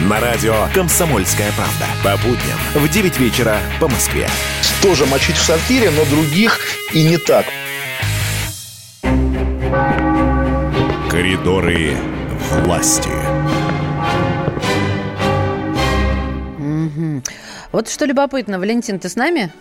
На 0.00 0.20
радио 0.20 0.68
«Комсомольская 0.74 1.52
правда». 1.52 1.86
По 2.02 2.16
будням 2.26 2.58
в 2.74 2.88
9 2.88 3.18
вечера 3.18 3.58
по 3.80 3.88
Москве. 3.88 4.26
Тоже 4.82 5.06
мочить 5.06 5.36
в 5.36 5.42
сортире, 5.42 5.90
но 5.90 6.04
других 6.06 6.58
и 6.92 7.04
не 7.04 7.18
так. 7.18 7.46
Коридоры 11.08 11.96
власти. 12.64 13.10
Угу. 16.58 17.22
Вот 17.72 17.88
что 17.88 18.04
любопытно, 18.04 18.58
Валентин, 18.58 18.98
ты 18.98 19.08
с 19.08 19.14
нами? 19.14 19.52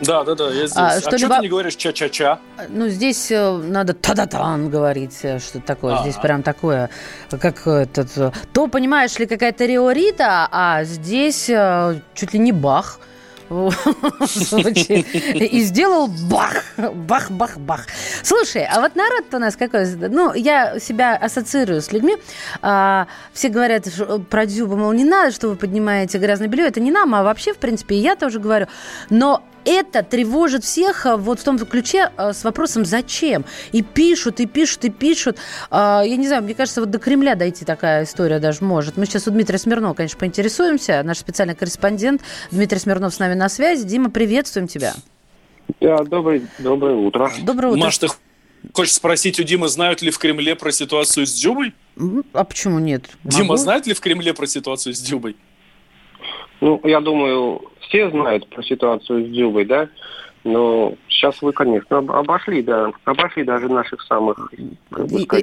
Да, 0.00 0.24
да, 0.24 0.34
да, 0.34 0.50
я 0.50 0.66
здесь. 0.66 0.76
А, 0.76 0.88
а 0.88 1.00
что, 1.00 1.16
либо... 1.16 1.36
ты 1.36 1.42
не 1.42 1.48
говоришь 1.48 1.76
ча-ча-ча? 1.76 2.40
Ну, 2.68 2.88
здесь 2.88 3.30
э, 3.30 3.52
надо 3.52 3.94
та-да-тан 3.94 4.68
говорить, 4.68 5.18
э, 5.22 5.38
что 5.38 5.60
такое. 5.60 5.94
А-а-а. 5.94 6.02
Здесь 6.02 6.16
прям 6.16 6.42
такое, 6.42 6.90
как 7.30 7.66
этот... 7.66 8.16
Э, 8.18 8.32
то, 8.52 8.66
понимаешь 8.66 9.18
ли, 9.18 9.26
какая-то 9.26 9.66
риорита, 9.66 10.48
а 10.50 10.84
здесь 10.84 11.50
чуть 12.14 12.32
ли 12.32 12.38
не 12.38 12.52
бах. 12.52 12.98
И 13.50 15.60
сделал 15.60 16.08
бах, 16.08 16.64
бах, 16.76 17.30
бах, 17.30 17.58
бах. 17.58 17.86
Слушай, 18.22 18.64
а 18.64 18.80
вот 18.80 18.96
народ 18.96 19.24
у 19.32 19.38
нас 19.38 19.54
какой? 19.54 19.86
Ну, 19.94 20.32
я 20.32 20.80
себя 20.80 21.14
ассоциирую 21.14 21.82
с 21.82 21.92
людьми. 21.92 22.16
А, 22.62 23.06
все 23.32 23.50
говорят 23.50 23.86
про 24.30 24.46
Дзюба, 24.46 24.76
мол, 24.76 24.92
не 24.92 25.04
надо, 25.04 25.30
что 25.30 25.48
вы 25.48 25.56
поднимаете 25.56 26.18
грязное 26.18 26.48
белье. 26.48 26.66
Это 26.66 26.80
не 26.80 26.90
нам, 26.90 27.14
а 27.14 27.22
вообще, 27.22 27.52
в 27.52 27.58
принципе, 27.58 27.96
я 27.96 28.16
тоже 28.16 28.40
говорю. 28.40 28.66
Но 29.10 29.44
это 29.64 30.02
тревожит 30.02 30.64
всех 30.64 31.06
а, 31.06 31.16
вот 31.16 31.40
в 31.40 31.44
том 31.44 31.58
ключе 31.58 32.10
а, 32.16 32.32
с 32.32 32.44
вопросом 32.44 32.84
«зачем?». 32.84 33.44
И 33.72 33.82
пишут, 33.82 34.40
и 34.40 34.46
пишут, 34.46 34.84
и 34.84 34.90
пишут. 34.90 35.38
А, 35.70 36.02
я 36.04 36.16
не 36.16 36.26
знаю, 36.26 36.42
мне 36.42 36.54
кажется, 36.54 36.80
вот 36.80 36.90
до 36.90 36.98
Кремля 36.98 37.34
дойти 37.34 37.64
такая 37.64 38.04
история 38.04 38.38
даже 38.38 38.64
может. 38.64 38.96
Мы 38.96 39.06
сейчас 39.06 39.26
у 39.28 39.30
Дмитрия 39.30 39.58
Смирнова, 39.58 39.94
конечно, 39.94 40.18
поинтересуемся. 40.18 41.02
Наш 41.02 41.18
специальный 41.18 41.54
корреспондент 41.54 42.22
Дмитрий 42.50 42.78
Смирнов 42.78 43.14
с 43.14 43.18
нами 43.18 43.34
на 43.34 43.48
связи. 43.48 43.84
Дима, 43.84 44.10
приветствуем 44.10 44.68
тебя. 44.68 44.94
Да, 45.80 45.98
добрый, 46.04 46.46
доброе 46.58 46.94
утро. 46.94 47.30
Доброе 47.42 47.68
утро. 47.68 47.84
Маш, 47.84 47.98
ты 47.98 48.08
хочешь 48.72 48.94
спросить 48.94 49.40
у 49.40 49.42
Димы, 49.42 49.68
знают 49.68 50.02
ли 50.02 50.10
в 50.10 50.18
Кремле 50.18 50.54
про 50.54 50.72
ситуацию 50.72 51.26
с 51.26 51.32
Дзюбой? 51.32 51.74
А 52.32 52.44
почему 52.44 52.78
нет? 52.78 53.04
Дима, 53.24 53.44
Могу? 53.44 53.56
знает 53.56 53.86
ли 53.86 53.94
в 53.94 54.00
Кремле 54.00 54.34
про 54.34 54.46
ситуацию 54.46 54.94
с 54.94 55.00
Дзюбой? 55.00 55.36
Ну, 56.60 56.80
я 56.84 57.00
думаю, 57.00 57.62
все 57.80 58.10
знают 58.10 58.48
про 58.48 58.62
ситуацию 58.62 59.24
с 59.24 59.28
Дзюбой, 59.28 59.64
да? 59.64 59.88
Но 60.44 60.94
сейчас 61.08 61.40
вы, 61.40 61.52
конечно, 61.52 61.98
обошли, 61.98 62.62
да, 62.62 62.90
обошли 63.04 63.44
даже 63.44 63.68
наших 63.68 64.02
самых... 64.02 64.52
Я, 64.90 65.38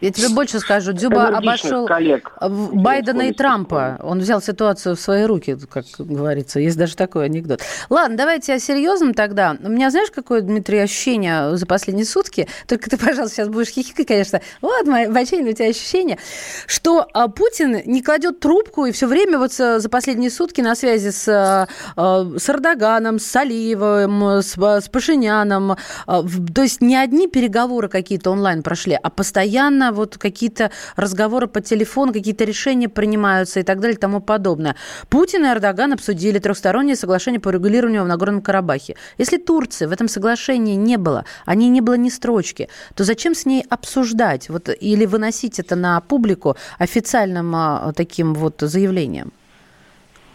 я 0.00 0.10
тебе 0.10 0.28
больше 0.34 0.58
скажу, 0.58 0.92
Дзюба 0.92 1.28
обошел 1.28 1.86
коллег, 1.86 2.32
Байдена 2.40 3.22
и 3.22 3.32
Трампа. 3.32 4.00
Он 4.02 4.18
взял 4.18 4.42
ситуацию 4.42 4.96
в 4.96 5.00
свои 5.00 5.24
руки, 5.24 5.56
как 5.70 5.84
говорится. 5.98 6.58
Есть 6.58 6.76
даже 6.76 6.96
такой 6.96 7.26
анекдот. 7.26 7.60
Ладно, 7.88 8.16
давайте 8.16 8.54
о 8.54 8.58
серьезном 8.58 9.14
тогда. 9.14 9.56
У 9.62 9.68
меня, 9.68 9.90
знаешь, 9.90 10.10
какое, 10.10 10.40
Дмитрий, 10.40 10.78
ощущение 10.78 11.56
за 11.56 11.66
последние 11.66 12.06
сутки? 12.06 12.48
Только 12.66 12.90
ты, 12.90 12.98
пожалуйста, 12.98 13.36
сейчас 13.36 13.48
будешь 13.48 13.68
хихикать, 13.68 14.08
конечно. 14.08 14.40
Вот, 14.60 14.84
Баченин, 14.86 15.46
у 15.46 15.52
тебя 15.52 15.68
ощущение, 15.68 16.18
что 16.66 17.06
а, 17.12 17.28
Путин 17.28 17.82
не 17.84 18.02
кладет 18.02 18.40
трубку 18.40 18.86
и 18.86 18.92
все 18.92 19.06
время 19.06 19.38
вот 19.38 19.52
за 19.52 19.88
последние 19.88 20.30
сутки 20.30 20.60
на 20.60 20.74
связи 20.74 21.10
с, 21.10 21.28
а, 21.28 21.68
а, 21.96 22.26
с 22.36 22.50
Эрдоганом, 22.50 23.20
с 23.20 23.36
Алиевым, 23.36 24.39
с, 24.42 24.56
с 24.56 24.88
Пашиняном. 24.88 25.76
А, 26.06 26.22
то 26.54 26.62
есть 26.62 26.80
не 26.80 26.96
одни 26.96 27.28
переговоры 27.28 27.88
какие-то 27.88 28.30
онлайн 28.30 28.62
прошли, 28.62 28.98
а 29.00 29.10
постоянно 29.10 29.92
вот 29.92 30.18
какие-то 30.18 30.70
разговоры 30.96 31.46
по 31.46 31.60
телефону, 31.60 32.12
какие-то 32.12 32.44
решения 32.44 32.88
принимаются 32.88 33.60
и 33.60 33.62
так 33.62 33.80
далее 33.80 33.96
и 33.96 34.00
тому 34.00 34.20
подобное. 34.20 34.76
Путин 35.08 35.44
и 35.44 35.48
Эрдоган 35.48 35.92
обсудили 35.92 36.38
трехстороннее 36.38 36.96
соглашение 36.96 37.40
по 37.40 37.50
регулированию 37.50 38.04
в 38.04 38.08
Нагорном 38.08 38.42
Карабахе. 38.42 38.96
Если 39.18 39.36
Турции 39.36 39.86
в 39.86 39.92
этом 39.92 40.08
соглашении 40.08 40.74
не 40.74 40.96
было, 40.96 41.24
о 41.44 41.54
ней 41.54 41.68
не 41.68 41.80
было 41.80 41.94
ни 41.94 42.08
строчки, 42.08 42.68
то 42.94 43.04
зачем 43.04 43.34
с 43.34 43.46
ней 43.46 43.64
обсуждать 43.68 44.48
вот, 44.48 44.68
или 44.68 45.06
выносить 45.06 45.58
это 45.58 45.76
на 45.76 46.00
публику 46.00 46.56
официальным 46.78 47.54
а, 47.54 47.92
таким 47.94 48.34
вот 48.34 48.56
заявлением? 48.60 49.32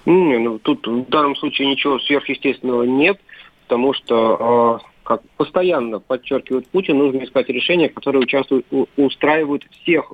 Не, 0.05 0.37
ну, 0.37 0.59
тут 0.59 0.85
в 0.85 1.09
данном 1.09 1.35
случае 1.35 1.67
ничего 1.67 1.99
сверхъестественного 1.99 2.83
нет 2.83 3.19
потому 3.67 3.93
что, 3.93 4.79
э, 4.81 4.85
как 5.03 5.21
постоянно 5.37 5.99
подчеркивает 5.99 6.67
Путин, 6.69 6.97
нужно 6.97 7.23
искать 7.23 7.49
решения, 7.49 7.89
которые 7.89 8.21
участвуют, 8.21 8.65
устраивают 8.95 9.65
всех 9.71 10.13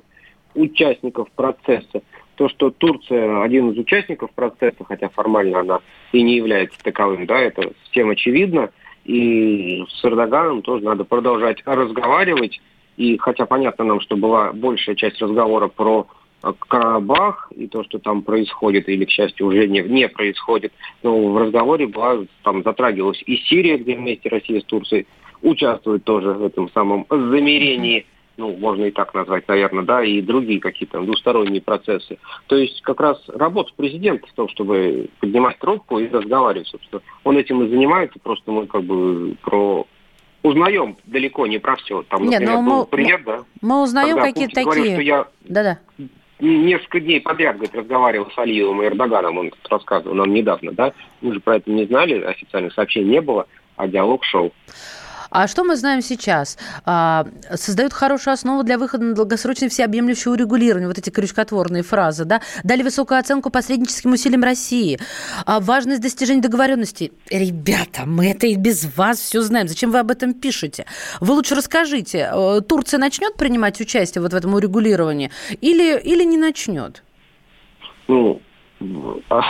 участников 0.54 1.30
процесса. 1.32 2.02
То, 2.36 2.48
что 2.48 2.70
Турция 2.70 3.42
один 3.42 3.70
из 3.70 3.78
участников 3.78 4.30
процесса, 4.32 4.84
хотя 4.86 5.08
формально 5.10 5.60
она 5.60 5.80
и 6.12 6.22
не 6.22 6.36
является 6.36 6.78
таковым, 6.82 7.26
да, 7.26 7.38
это 7.38 7.72
всем 7.90 8.10
очевидно. 8.10 8.70
И 9.04 9.84
с 9.88 10.04
Эрдоганом 10.04 10.62
тоже 10.62 10.84
надо 10.84 11.04
продолжать 11.04 11.62
разговаривать. 11.64 12.60
И 12.96 13.16
хотя 13.18 13.46
понятно 13.46 13.84
нам, 13.84 14.00
что 14.00 14.16
была 14.16 14.52
большая 14.52 14.94
часть 14.96 15.20
разговора 15.20 15.68
про 15.68 16.06
Карабах 16.42 17.50
и 17.54 17.68
то, 17.68 17.84
что 17.84 17.98
там 17.98 18.22
происходит, 18.22 18.88
или, 18.88 19.04
к 19.04 19.10
счастью, 19.10 19.46
уже 19.46 19.68
не, 19.68 19.80
не 19.80 20.08
происходит, 20.08 20.72
но 21.02 21.32
в 21.32 21.38
разговоре 21.38 21.86
была, 21.86 22.24
там 22.42 22.62
затрагивалась 22.62 23.22
и 23.24 23.36
Сирия, 23.36 23.78
где 23.78 23.94
вместе 23.94 24.28
Россия 24.28 24.60
с 24.60 24.64
Турцией 24.64 25.06
участвует 25.42 26.04
тоже 26.04 26.32
в 26.32 26.44
этом 26.44 26.70
самом 26.70 27.06
замерении, 27.10 28.06
ну, 28.36 28.56
можно 28.56 28.86
и 28.86 28.90
так 28.90 29.12
назвать, 29.14 29.46
наверное, 29.46 29.84
да, 29.84 30.02
и 30.02 30.20
другие 30.20 30.58
какие-то 30.58 31.00
двусторонние 31.00 31.60
процессы. 31.60 32.18
То 32.46 32.56
есть 32.56 32.80
как 32.82 33.00
раз 33.00 33.22
работа 33.28 33.72
президента 33.76 34.26
в 34.26 34.32
том, 34.32 34.48
чтобы 34.48 35.08
поднимать 35.20 35.58
трубку 35.58 35.98
и 35.98 36.08
разговаривать, 36.08 36.68
собственно. 36.68 37.02
Он 37.24 37.36
этим 37.36 37.62
и 37.62 37.68
занимается, 37.68 38.18
просто 38.20 38.50
мы 38.50 38.66
как 38.66 38.84
бы 38.84 39.36
про 39.42 39.86
узнаем 40.42 40.96
далеко 41.04 41.46
не 41.46 41.58
про 41.58 41.76
все. 41.76 42.02
Там, 42.08 42.22
Нет, 42.22 42.40
например, 42.40 42.62
но 42.62 42.62
мы, 42.62 42.86
пример, 42.86 43.22
да. 43.24 43.42
Мы 43.60 43.82
узнаем 43.82 44.18
какие-то 44.18 44.54
такие... 44.54 44.64
Говорил, 44.64 44.92
что 44.92 45.02
я... 45.02 45.28
Да-да 45.42 45.78
несколько 46.42 47.00
дней 47.00 47.20
подряд, 47.20 47.56
говорит, 47.56 47.74
разговаривал 47.74 48.30
с 48.30 48.38
Алиевым 48.38 48.82
и 48.82 48.86
Эрдоганом, 48.86 49.38
он 49.38 49.52
рассказывал 49.70 50.14
нам 50.14 50.32
недавно, 50.32 50.72
да, 50.72 50.92
мы 51.20 51.34
же 51.34 51.40
про 51.40 51.56
это 51.56 51.70
не 51.70 51.86
знали, 51.86 52.22
официальных 52.22 52.74
сообщений 52.74 53.10
не 53.10 53.20
было, 53.20 53.46
а 53.76 53.86
диалог 53.86 54.24
шел. 54.24 54.52
А 55.32 55.48
что 55.48 55.64
мы 55.64 55.76
знаем 55.76 56.02
сейчас? 56.02 56.58
А, 56.84 57.26
создают 57.54 57.94
хорошую 57.94 58.34
основу 58.34 58.62
для 58.64 58.76
выхода 58.76 59.04
на 59.04 59.14
долгосрочное 59.14 59.70
всеобъемлющее 59.70 60.30
урегулирование. 60.30 60.86
Вот 60.86 60.98
эти 60.98 61.08
крючкотворные 61.08 61.82
фразы, 61.82 62.26
да? 62.26 62.42
Дали 62.64 62.82
высокую 62.82 63.18
оценку 63.18 63.48
посредническим 63.48 64.12
усилиям 64.12 64.44
России. 64.44 64.98
А, 65.46 65.60
важность 65.60 66.02
достижения 66.02 66.42
договоренности. 66.42 67.12
Ребята, 67.30 68.02
мы 68.04 68.30
это 68.30 68.46
и 68.46 68.56
без 68.56 68.84
вас 68.94 69.20
все 69.20 69.40
знаем. 69.40 69.68
Зачем 69.68 69.90
вы 69.90 70.00
об 70.00 70.10
этом 70.10 70.34
пишете? 70.34 70.84
Вы 71.20 71.32
лучше 71.32 71.54
расскажите, 71.54 72.30
э, 72.30 72.60
Турция 72.60 72.98
начнет 72.98 73.34
принимать 73.36 73.80
участие 73.80 74.20
вот 74.20 74.34
в 74.34 74.36
этом 74.36 74.52
урегулировании 74.52 75.30
или, 75.62 75.98
или 75.98 76.24
не 76.24 76.36
начнет? 76.36 77.02
Ну, 78.06 78.42
А, 79.28 79.42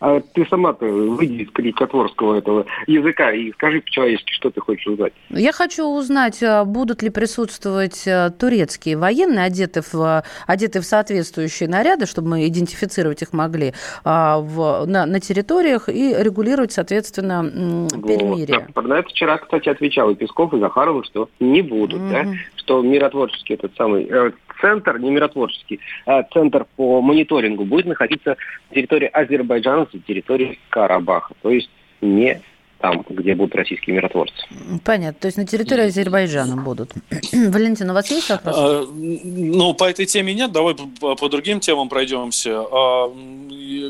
а 0.00 0.20
ты 0.20 0.46
сама-то 0.46 0.86
выйди 0.86 1.42
из 1.42 1.50
карикатворского 1.50 2.38
этого 2.38 2.66
языка 2.86 3.32
и 3.32 3.52
скажи 3.52 3.80
по-человечески, 3.80 4.32
что 4.32 4.50
ты 4.50 4.60
хочешь 4.60 4.86
узнать. 4.86 5.12
Я 5.30 5.52
хочу 5.52 5.84
узнать, 5.86 6.42
а, 6.42 6.64
будут 6.64 7.02
ли 7.02 7.10
присутствовать 7.10 8.06
а, 8.06 8.30
турецкие 8.30 8.96
военные, 8.96 9.44
одеты 9.44 9.82
в, 9.92 10.24
одеты 10.46 10.80
в 10.80 10.84
соответствующие 10.84 11.68
наряды, 11.68 12.06
чтобы 12.06 12.28
мы 12.28 12.46
идентифицировать 12.46 13.22
их 13.22 13.32
могли, 13.32 13.72
в, 14.04 14.84
на, 14.86 15.06
на 15.06 15.20
территориях 15.20 15.88
и 15.88 16.14
регулировать, 16.18 16.72
соответственно, 16.72 17.88
перемирие. 17.90 18.68
Вот. 18.74 18.86
На 18.86 18.98
это 18.98 19.08
вчера, 19.08 19.38
кстати, 19.38 19.68
отвечал 19.68 20.10
и 20.10 20.14
Песков, 20.14 20.52
и 20.54 20.58
Захарова, 20.58 21.04
что 21.04 21.28
не 21.38 21.62
будут, 21.62 22.00
mm-hmm. 22.00 22.10
да, 22.10 22.32
что 22.56 22.82
миротворческий 22.82 23.54
этот 23.54 23.74
самый 23.76 24.06
э, 24.10 24.32
центр, 24.60 24.98
не 24.98 25.10
миротворческий, 25.10 25.80
а 26.06 26.22
центр 26.22 26.66
по 26.76 27.00
мониторингу 27.00 27.64
будет 27.64 27.86
находиться 27.86 28.36
на 28.70 28.74
территории 28.74 29.08
Азербайджана, 29.12 29.86
на 29.92 30.00
территории 30.00 30.58
Карабаха. 30.70 31.34
То 31.42 31.50
есть 31.50 31.70
не 32.00 32.40
там, 32.80 33.04
где 33.08 33.34
будут 33.34 33.54
российские 33.54 33.96
миротворцы. 33.96 34.46
Понятно. 34.84 35.20
То 35.20 35.26
есть 35.26 35.36
на 35.36 35.46
территории 35.46 35.84
Азербайджана 35.84 36.56
будут. 36.56 36.92
Валентин, 37.32 37.90
у 37.90 37.94
вас 37.94 38.10
есть 38.10 38.30
вопрос? 38.30 38.56
А, 38.58 38.86
ну, 38.90 39.74
по 39.74 39.84
этой 39.84 40.06
теме 40.06 40.34
нет. 40.34 40.50
Давай 40.50 40.74
по, 40.74 41.14
по 41.14 41.28
другим 41.28 41.60
темам 41.60 41.88
пройдемся. 41.88 42.62
А, 42.62 43.12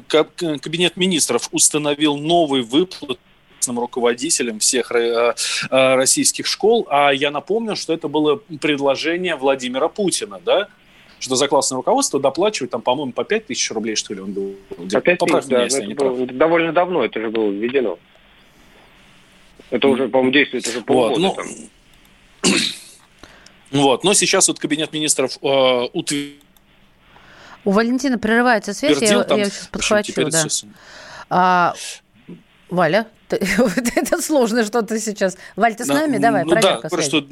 кабинет 0.08 0.96
министров 0.96 1.48
установил 1.52 2.16
новый 2.16 2.62
выплат 2.62 3.18
руководителем 3.68 4.58
всех 4.58 4.92
э, 4.92 5.34
э, 5.70 5.94
российских 5.94 6.46
школ. 6.46 6.86
А 6.90 7.10
я 7.10 7.30
напомню, 7.30 7.76
что 7.76 7.92
это 7.92 8.08
было 8.08 8.36
предложение 8.60 9.36
Владимира 9.36 9.88
Путина, 9.88 10.40
да? 10.44 10.68
что 11.18 11.36
за 11.36 11.48
классное 11.48 11.76
руководство 11.76 12.18
доплачивать, 12.18 12.70
там, 12.70 12.80
по-моему, 12.80 13.12
по 13.12 13.24
5 13.24 13.46
тысяч 13.46 13.70
рублей, 13.70 13.94
что 13.94 14.14
ли, 14.14 14.20
он 14.20 14.32
был. 14.32 14.56
По 14.90 15.00
5 15.00 15.18
тысяч, 15.18 15.44
да, 15.48 15.64
если 15.64 15.92
это 15.92 16.04
было, 16.04 16.26
довольно 16.26 16.72
давно 16.72 17.04
это 17.04 17.20
же 17.20 17.28
было 17.28 17.50
введено. 17.50 17.98
Это 19.68 19.86
уже, 19.88 20.08
по-моему, 20.08 20.32
действует 20.32 20.66
уже 20.66 20.80
полгода. 20.80 21.20
Вот, 21.20 21.36
ну, 22.42 22.52
вот, 23.82 24.02
но 24.04 24.14
сейчас 24.14 24.48
вот 24.48 24.58
Кабинет 24.58 24.94
министров 24.94 25.36
э, 25.42 25.88
утвердил 25.92 26.40
у 27.64 27.72
Валентина 27.72 28.18
прерывается 28.18 28.72
связь, 28.72 29.02
я, 29.02 29.22
там, 29.22 29.38
я 29.38 29.44
сейчас 29.46 29.68
подхвачу, 29.68 30.12
да. 30.30 30.46
А, 31.28 31.74
Валя, 32.70 33.06
это 33.36 34.22
сложно 34.22 34.64
что-то 34.64 34.98
сейчас. 34.98 35.36
Валь, 35.56 35.74
ты 35.74 35.84
с 35.84 35.88
нами? 35.88 36.18
Давай, 36.18 36.44
ну, 36.44 36.54
да, 36.60 36.76
просто... 36.76 37.24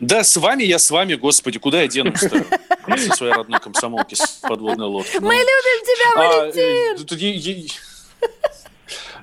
Да, 0.00 0.22
с 0.22 0.36
вами 0.36 0.62
я 0.62 0.78
с 0.78 0.90
вами, 0.90 1.14
господи, 1.14 1.58
куда 1.58 1.82
я 1.82 1.88
денусь-то? 1.88 2.44
Со 2.96 3.16
своей 3.16 3.32
родной 3.32 3.60
комсомолки 3.60 4.14
с 4.14 4.26
подводной 4.42 4.86
лодки. 4.86 5.18
Мы 5.18 5.34
любим 5.34 5.84
тебя, 5.84 6.12
а, 6.14 6.28
Валентин! 6.40 7.68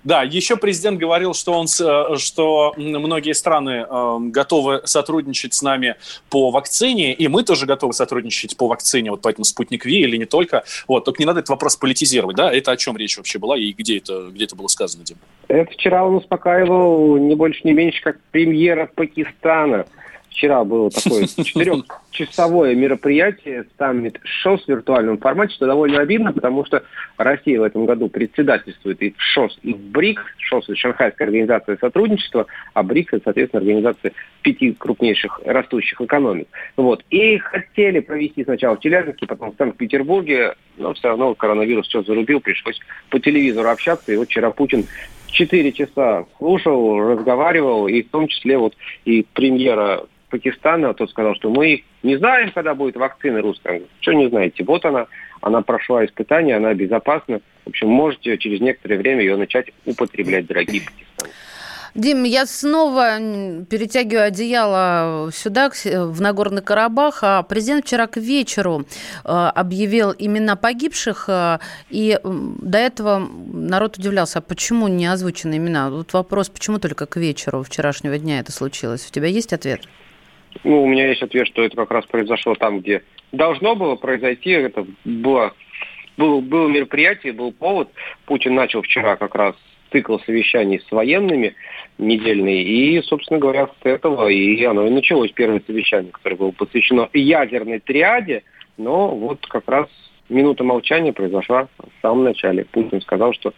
Да, 0.06 0.22
еще 0.22 0.56
президент 0.56 1.00
говорил, 1.00 1.34
что, 1.34 1.54
он, 1.54 1.66
э, 1.66 2.18
что 2.18 2.74
многие 2.78 3.34
страны 3.34 3.86
э, 3.90 4.18
готовы 4.30 4.82
сотрудничать 4.86 5.56
с 5.56 5.64
нами 5.64 5.96
по 6.30 6.52
вакцине, 6.52 7.12
и 7.12 7.28
мы 7.28 7.44
тоже 7.44 7.66
готовы 7.66 7.92
сотрудничать 7.92 8.56
по 8.56 8.68
вакцине, 8.68 9.10
вот 9.10 9.22
поэтому 9.24 9.46
спутник 9.46 9.84
Ви 9.84 10.02
или 10.02 10.18
не 10.18 10.26
только. 10.26 10.64
Вот, 10.88 11.06
только 11.06 11.22
не 11.24 11.26
надо 11.26 11.40
этот 11.40 11.50
вопрос 11.50 11.76
политизировать, 11.76 12.38
да? 12.38 12.54
Это 12.54 12.72
о 12.72 12.78
чем 12.78 12.96
речь 12.96 13.18
вообще 13.18 13.40
была 13.40 13.58
и 13.58 13.74
где 13.74 13.98
это, 13.98 14.30
где 14.30 14.46
это 14.46 14.56
было 14.56 14.68
сказано, 14.68 15.04
Дим? 15.04 15.18
Это 15.48 15.72
вчера 15.72 16.06
он 16.06 16.16
успокаивал 16.16 17.18
не 17.18 17.34
больше, 17.34 17.62
не 17.64 17.74
меньше, 17.74 18.02
как 18.04 18.20
премьера 18.32 18.88
Пакистана– 18.94 19.88
Вчера 20.36 20.66
было 20.66 20.90
такое 20.92 21.28
четырехчасовое 21.44 22.76
мероприятие, 22.76 23.66
саммит 23.78 24.20
ШОС 24.24 24.66
в 24.66 24.68
виртуальном 24.68 25.18
формате, 25.18 25.56
что 25.56 25.66
довольно 25.66 26.00
обидно, 26.00 26.34
потому 26.34 26.66
что 26.66 26.84
Россия 27.16 27.58
в 27.58 27.64
этом 27.64 27.86
году 27.86 28.10
председательствует 28.10 29.02
и 29.02 29.12
в 29.12 29.22
ШОС, 29.22 29.58
и 29.64 29.74
в 29.74 29.80
БРИК. 29.80 30.20
ШОС– 30.40 30.66
это 30.68 30.76
Шанхайская 30.76 31.28
организация 31.28 31.78
сотрудничества, 31.78 32.48
а 32.74 32.84
БРИК– 32.84 33.08
это, 33.14 33.24
соответственно, 33.24 33.62
организация 33.62 34.12
пяти 34.42 34.74
крупнейших 34.74 35.40
растущих 35.46 36.02
экономик. 36.02 36.50
Вот. 36.76 37.06
И 37.10 37.38
хотели 37.38 38.02
провести 38.02 38.44
сначала 38.44 38.76
в 38.76 38.82
Челябинске, 38.82 39.28
потом 39.28 39.54
в 39.54 39.58
Санкт-Петербурге, 39.58 40.56
но 40.76 40.94
все 40.96 41.08
равно 41.08 41.34
коронавирус 41.34 41.88
все 41.88 42.04
зарубил, 42.04 42.42
пришлось 42.42 42.80
по 43.10 43.20
телевизору 43.22 43.70
общаться, 43.70 44.12
и 44.12 44.18
вот 44.18 44.28
вчера 44.28 44.52
Путин 44.52 44.86
четыре 45.28 45.72
часа 45.72 46.26
слушал, 46.38 47.00
разговаривал, 47.00 47.88
и 47.88 48.02
в 48.02 48.10
том 48.10 48.28
числе 48.28 48.58
вот 48.58 48.74
и 49.06 49.26
премьера 49.34 50.06
Пакистана, 50.36 50.94
тот 50.94 51.10
сказал, 51.10 51.34
что 51.36 51.50
мы 51.50 51.84
не 52.04 52.18
знаем, 52.18 52.52
когда 52.54 52.76
будет 52.76 52.98
вакцина 52.98 53.42
русская. 53.42 53.82
Что 54.02 54.12
не 54.12 54.28
знаете? 54.28 54.66
Вот 54.66 54.84
она, 54.84 55.08
она 55.42 55.62
прошла 55.62 56.06
испытание, 56.06 56.58
она 56.58 56.74
безопасна. 56.74 57.40
В 57.64 57.70
общем, 57.70 57.88
можете 57.88 58.38
через 58.38 58.60
некоторое 58.60 58.98
время 58.98 59.22
ее 59.22 59.38
начать 59.38 59.68
употреблять, 59.86 60.46
дорогие 60.46 60.82
пакистанцы. 60.82 61.34
Дим, 61.96 62.24
я 62.24 62.46
снова 62.46 63.18
перетягиваю 63.70 64.26
одеяло 64.26 65.32
сюда, 65.32 65.72
в 65.86 66.20
Нагорный 66.20 66.62
Карабах. 66.62 67.20
А 67.22 67.42
президент 67.44 67.86
вчера 67.86 68.08
к 68.08 68.18
вечеру 68.18 68.86
э, 69.24 69.30
объявил 69.30 70.14
имена 70.18 70.58
погибших, 70.58 71.30
э, 71.30 71.60
и 71.90 72.20
до 72.24 72.78
этого 72.78 73.26
народ 73.54 73.98
удивлялся, 73.98 74.40
а 74.40 74.42
почему 74.42 74.90
не 74.90 75.06
озвучены 75.08 75.56
имена? 75.56 75.90
Вот 75.90 76.12
вопрос, 76.12 76.50
почему 76.50 76.80
только 76.80 77.06
к 77.06 77.16
вечеру 77.16 77.64
вчерашнего 77.64 78.18
дня 78.18 78.42
это 78.42 78.52
случилось? 78.52 79.08
У 79.10 79.14
тебя 79.14 79.28
есть 79.28 79.54
ответ? 79.54 79.88
Ну, 80.64 80.84
у 80.84 80.88
меня 80.88 81.08
есть 81.10 81.22
ответ, 81.22 81.48
что 81.48 81.64
это 81.64 81.76
как 81.76 81.92
раз 81.92 82.06
произошло 82.06 82.56
там, 82.56 82.80
где 82.80 83.04
должно 83.32 83.76
было 83.76 83.96
произойти. 83.96 84.52
Это 84.52 84.86
было, 85.04 85.54
было, 86.18 86.40
было 86.42 86.68
мероприятие, 86.68 87.34
был 87.34 87.52
повод. 87.52 87.90
Путин 88.26 88.56
начал 88.56 88.82
вчера 88.82 89.16
как 89.16 89.36
раз 89.36 89.56
цикл 89.92 90.18
совещаний 90.26 90.80
с 90.80 90.92
военными 90.92 91.56
недельный. 91.98 92.64
И, 92.64 93.02
собственно 93.04 93.40
говоря, 93.40 93.68
с 93.68 93.86
этого 93.86 94.28
и 94.28 94.64
оно 94.64 94.88
и 94.88 94.90
началось, 94.90 95.32
первое 95.32 95.62
совещание, 95.66 96.12
которое 96.12 96.36
было 96.36 96.52
посвящено 96.52 97.10
ядерной 97.14 97.80
триаде. 97.80 98.44
Но 98.78 99.16
вот 99.16 99.46
как 99.48 99.68
раз 99.70 99.88
минута 100.30 100.64
молчания 100.64 101.14
произошла 101.14 101.68
в 101.78 102.02
самом 102.02 102.26
начале. 102.26 102.66
Путин 102.66 103.02
сказал, 103.02 103.34
что 103.34 103.54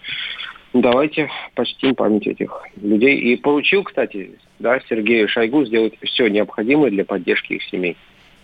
давайте 0.73 1.29
почтим 1.55 1.95
память 1.95 2.27
этих 2.27 2.61
людей. 2.81 3.17
И 3.17 3.35
поручил, 3.37 3.83
кстати, 3.83 4.37
да, 4.59 4.79
Сергею 4.89 5.27
Шойгу 5.27 5.65
сделать 5.65 5.93
все 6.03 6.27
необходимое 6.27 6.91
для 6.91 7.05
поддержки 7.05 7.53
их 7.53 7.63
семей. 7.63 7.97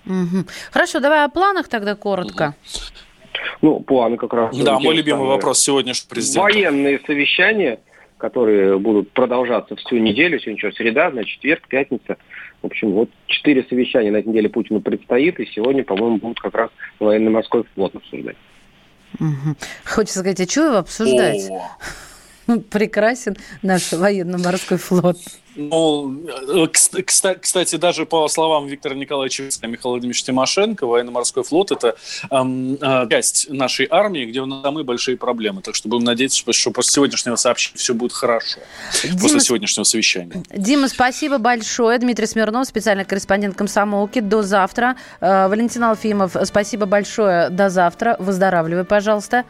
Угу. 0.06 0.46
Хорошо, 0.72 1.00
давай 1.00 1.26
о 1.26 1.30
планах 1.30 1.68
тогда 1.68 1.96
коротко. 1.96 2.56
Ну, 3.62 3.80
планы 3.80 4.18
как 4.18 4.34
раз... 4.34 4.58
Да, 4.58 4.80
мой 4.80 4.96
любимый 4.96 5.28
вопрос 5.28 5.60
сегодня, 5.60 5.94
что 5.94 6.10
президент. 6.10 6.44
Военные 6.44 7.00
совещания, 7.06 7.80
которые 8.18 8.78
будут 8.78 9.12
продолжаться 9.12 9.76
всю 9.76 9.98
неделю, 9.98 10.40
сегодня 10.40 10.60
что, 10.60 10.72
среда, 10.72 11.10
значит, 11.12 11.34
четверг, 11.36 11.68
пятница. 11.68 12.18
В 12.62 12.68
общем, 12.68 12.92
вот 12.92 13.10
четыре 13.28 13.66
совещания 13.70 14.12
на 14.12 14.18
этой 14.18 14.30
неделе 14.30 14.50
Путину 14.50 14.82
предстоит, 14.82 15.40
и 15.40 15.46
сегодня, 15.48 15.84
по-моему, 15.84 16.18
будут 16.18 16.40
как 16.40 16.56
раз 16.56 16.70
военно-морской 17.00 17.64
флот 17.74 17.96
обсуждать. 17.96 18.38
Угу. 19.20 19.56
Хочется 19.86 20.20
сказать, 20.20 20.42
а 20.42 20.50
что 20.50 20.66
его 20.66 20.78
обсуждать? 20.78 21.50
О. 21.50 21.78
прекрасен 22.70 23.36
наш 23.62 23.92
военно-морской 23.92 24.78
флот. 24.78 25.18
Ну, 25.56 26.26
э, 26.28 26.68
кстати, 26.68 27.76
даже 27.76 28.06
по 28.06 28.28
словам 28.28 28.68
Виктора 28.68 28.96
Николаевича 28.96 29.44
и 29.44 29.68
Михаила 29.68 29.94
Владимировича 29.94 30.26
Тимошенко, 30.26 30.86
военно-морской 30.86 31.44
флот– 31.44 31.72
это 31.72 31.96
эм, 32.32 32.76
э, 32.76 33.08
часть 33.10 33.50
нашей 33.50 33.88
армии, 33.90 34.26
где 34.26 34.42
у 34.42 34.46
нас 34.46 34.64
самые 34.64 34.84
большие 34.84 35.18
проблемы. 35.18 35.62
Так 35.62 35.76
что 35.76 35.90
будем 35.90 36.06
надеяться, 36.06 36.52
что 36.52 36.72
после 36.72 36.92
сегодняшнего 36.92 37.36
сообщения 37.36 37.78
все 37.78 37.94
будет 37.94 38.14
хорошо. 38.14 38.60
Дима, 39.04 39.20
после 39.20 39.40
сегодняшнего 39.40 39.84
совещания. 39.84 40.44
Дима, 40.50 40.88
спасибо 40.88 41.38
большое. 41.38 41.98
Дмитрий 42.00 42.26
Смирнов, 42.26 42.68
специальный 42.68 43.06
корреспондент 43.06 43.56
комсомолки. 43.56 44.20
До 44.20 44.42
завтра. 44.42 44.96
Э, 45.22 45.48
Валентин 45.48 45.84
Алфимов, 45.84 46.36
спасибо 46.46 46.86
большое. 46.86 47.50
До 47.50 47.70
завтра. 47.70 48.16
Выздоравливай, 48.20 48.86
пожалуйста. 48.86 49.46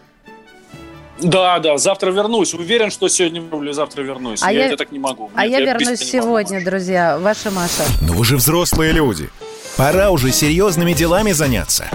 Да, 1.22 1.60
да, 1.60 1.78
завтра 1.78 2.12
вернусь. 2.12 2.54
Уверен, 2.54 2.92
что 2.92 3.08
сегодня 3.08 3.42
или 3.42 3.72
завтра 3.72 4.02
вернусь. 4.02 4.42
А 4.42 4.52
я, 4.52 4.68
я 4.68 4.76
так 4.76 4.92
не 4.92 5.00
могу. 5.00 5.30
А 5.36 5.48
Нет, 5.48 5.60
я, 5.60 5.66
я 5.66 5.74
вернусь 5.74 6.00
сегодня, 6.00 6.60
могу, 6.60 6.66
друзья. 6.66 7.18
Ваша 7.20 7.52
Маша. 7.52 7.84
Но 8.02 8.14
вы 8.14 8.26
же 8.26 8.38
взрослые 8.38 8.92
люди. 8.92 9.30
Пора 9.78 10.10
уже 10.12 10.32
серьезными 10.32 10.94
делами 10.94 11.32
заняться. 11.32 11.86